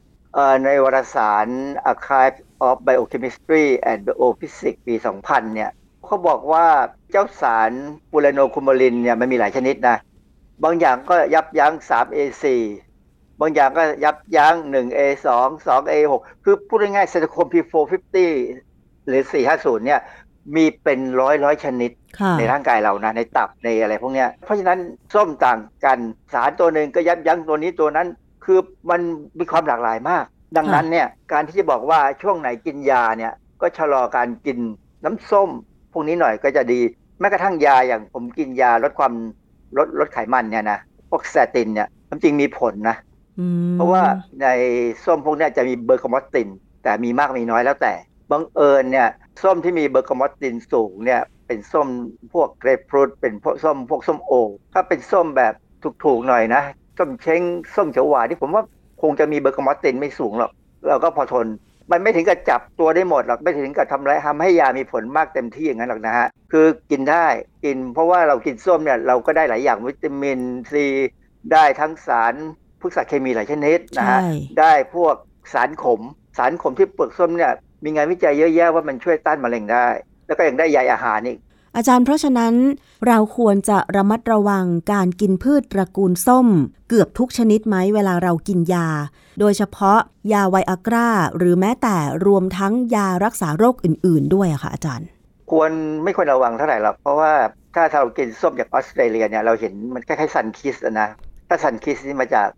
[0.65, 1.47] ในวารสาร
[1.91, 5.71] Archive of Biochemistry and Biophysics ปี 2000 เนี่ย
[6.07, 6.67] เขาบอกว่า
[7.11, 7.71] เจ้าสาร
[8.11, 9.97] ปูเรโนคูโมลินเนี่ยมันมีหลายชนิดนะ
[10.65, 12.45] บางอย่างก็ยับยั้ง 3A4
[13.41, 15.29] บางอย่างก็ยับยั้ง 1A2
[15.67, 16.13] 2A6
[16.45, 18.17] คือพูดง่ายๆไซโตโครม P450
[19.07, 19.23] หรือ
[19.55, 20.01] 450 เนี่ย
[20.55, 21.91] มีเป็นร้อยร้อยชนิด
[22.21, 24.79] ค่ะในร่างกายเรานะ ในตับในอะไรพวกเนี้ย เพราะฉะนั้น
[25.15, 25.99] ส้มต่างกัน
[26.33, 28.09] สารตัวหนึ่งก็ยับยั้งตัวนี้ตัวนั้น
[28.45, 28.59] คือ
[28.91, 29.01] มัน
[29.39, 30.25] มีความหลากหลายมาก
[30.57, 34.59] ดังนั้นเนี่ยการที่จะบอกว่าช่วงไหนกินยาเนี่ยก็ชะลอการกิน
[35.05, 35.51] น้ำส้ม
[35.93, 36.81] พวกนี้หน่อยก็จะดี
[37.21, 39.13] แม้กระทั่งยาอย่างผมกินยาลดความ
[39.77, 40.79] ลดลดไขมันเนี่ยนะ
[41.11, 42.97] พวก statin เนี่ยความจริงมีผลนะ
[43.39, 44.03] อืมเพราะว่า
[44.43, 44.47] ใน
[45.05, 46.49] ส้มพวกเนี้ยจะมี bergamottin
[46.83, 47.93] แต่มีมากมีน้อยแล้วแต่
[48.31, 49.09] บังเอิญเนี่ย
[49.43, 51.89] ส้มที่มี bergamottin สูงเนี่ยเป็นส้ม
[52.33, 54.33] พวกเกรปฟรุตเป็นพวกส้มพวกส้มโอ
[54.75, 55.55] ถ้าเป็นส้มแบบ
[56.05, 56.63] ถูกๆหน่อยนะ
[56.99, 57.43] ส้มเช้ง
[57.75, 58.65] ส้มเขียวหวานที่ผมว่า
[59.03, 60.51] คงจะมีเบอร์กามอตตินไม่สูงหรอก
[60.89, 61.47] เราก็พอทน
[61.93, 67.27] มันไม่ถึงกับจับตัวได้หมดหรอกไม่ถึงกับทำร้ายทำให้ยามีผลมากเต็มที่อย่างนั้นหรอกนะฮะคือกินได้
[67.65, 70.39] กิน เพราะว่าเรากินส้มเนี่ยเราก็ได้หลายอย่างวิตามิน
[70.73, 70.85] ซี
[71.53, 72.35] ได้ทั้งสาร
[72.81, 74.31] พวกสารเคมีหลายชนิดนะฮะใช่
[74.61, 75.15] ได้พวก
[75.53, 76.01] สารขม
[76.39, 77.53] สารขมที่เปลือกส้มเนี่ย
[77.85, 79.87] มีงานวิจัยเยอะแยะว่ามันช่วยต้านมะเร็งได้
[80.27, 81.39] แล้วก็ยังได้ใยอาหารอีก
[81.77, 82.55] อาจารย์เพราะฉะนั้น
[83.07, 86.47] เราควรจะระมัดระวังการกินพืชตระกูลส้ม
[86.89, 88.89] เกือบทุกชนิดไหมเวลาเรากินยา
[89.41, 89.99] โดยเฉพาะ
[90.33, 91.09] ยาไวอากรา
[91.39, 91.97] หรือแม้แต่
[92.27, 95.09] รวมทั้งยารักษาโรคอื่น ๆ ด้วยอะค่ะอาจารย์
[95.51, 95.71] ควร
[96.05, 97.33] ไม่ควรระวังเท่าไหร่หรอกเพราะว่า
[97.75, 101.09] ถ้าเรากินส้มจากออสเตรเลียเนี่ยเราเห็นมันคล้ายๆ Sunkist นะ
[101.49, 102.49] ถ้า Sunkist นี่มาจาก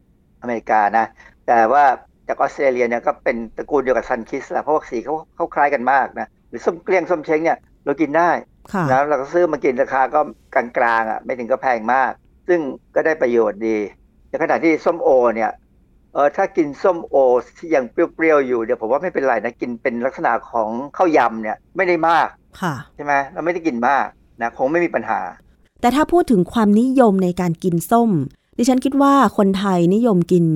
[0.43, 1.05] อเมริกานะ
[1.47, 1.85] แต่ว่า
[2.29, 8.31] จากออสเตรเลียเนี่ยก็เป็นตระกูลเดียวกับ Sunkist แหละเพราะว่าสีเขาเขาคล้ายกันมากนะหรือส้มเกลี้ยงส้มเช้งเนี่ยเรากินได้
[8.73, 10.21] ค่ะแล้วเราก็ซื้อมากินราคาก็
[10.55, 12.13] กลางๆอะไม่ถึงก็แพงมาก
[12.49, 12.61] ซึ่ง
[12.95, 13.77] ก็ได้ประโยชน์ดี
[14.29, 15.51] ในขณะที่ส้มโอเนี่ย
[16.15, 17.17] เออถ้ากินส้มโอ
[17.59, 22.29] ที่ยังเปรี้ยวๆอยู่เดี๋ยวผมว่าไม่เป็นไรนะกินเป็นลักษณะของข้าวยำเนี่ยไม่ได้มาก
[22.61, 24.07] ค่ะใช่ไหมเราไม่ได้กินมาก
[24.41, 25.21] นะคงไม่มีปัญหา
[25.81, 28.11] แต่ถ้าพูดถึงความนิยมในการกินส้ม
[28.59, 30.47] ดิฉันคิดว่าคนไทยนิยมกิน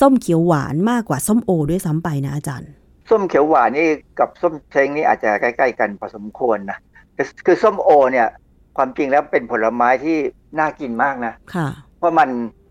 [0.00, 2.70] ส้มเขียวหวานมากกว่าส้มโอ ด้วยซ้ำไปนะอาจารย์
[3.10, 3.86] ส้มเขียวหวานนี่
[4.18, 6.78] กับส้มเช้งนี่อาจจะใกล้ ๆ กันพอสมควรนะ
[7.16, 8.28] คือคือส้มโอเนี่ย
[8.76, 10.16] ความจริงแล้วเป็นผลไม้ที่
[10.58, 12.28] น่ากินมากนะค่ะเพราะมัน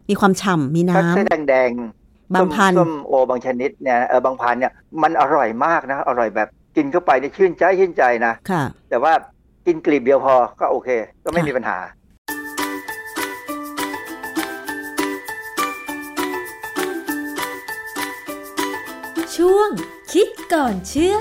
[0.10, 4.72] มีความฉ่ำมีถ้าน้ำเส้นแดงๆบางพันธุ์ส้มส้มโอบางชนิดเนี่ยเออบางพันธุ์เนี่ย
[5.02, 9.14] มันอร่อยมากนะอร่อยแบบกินเข้าไปเนี่ยชื่นใจชื่นใจนะค่ะ แต่ว่า
[9.66, 10.90] กินกลีบเดียวพอก็โอเค
[11.24, 11.78] ก็ไม่ค่ะมีปัญหา
[19.36, 19.70] ช่วง
[20.14, 21.18] คิดก่อนเชื่อ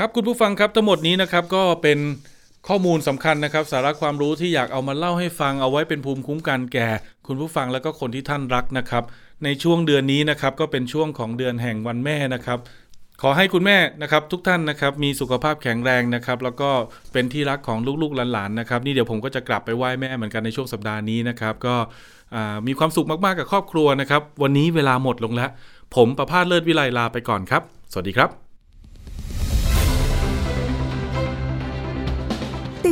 [0.00, 1.98] ครับคุณผู้ฟังครับทั้งหมดนี้นะครับก็เป็น
[2.68, 6.88] ข้อมูลสำคัญนะครับ สาระความรู้ที่อยากเอามาเล่าให้ฟังเอาไว้เป็นภูมิคุ้มกันแก่
[7.26, 9.04] คุณผู้ฟังแล้วก็คนที่ท่านรักนะครับ
[9.44, 12.58] ในช่วงเดือนนี้นะครับก็เป็นช่วงของเดือนแห่งวันแม่นะครับ
[13.22, 16.70] ขอให้คุณแม่นะครับทุกท่านนะครับมีสุขภาพแข็งแรงนะครับแล้วก็
[17.12, 21.74] เป็นที่รักของลูกๆหลานๆนะครับนี่เดี๋ยวผมก็จะกลับไปไหว้แม่เหมือนกันในช่วงสัปดาห์นี้นะครับก็
[22.66, 25.50] มีความสุขมากๆกับครอบครัวนะครับ วันนี้เวลาหมดลงแล้ว
[25.96, 28.30] ผมประพาสเลิศวิไลลาไปก่อนครับ สวัสดีครับ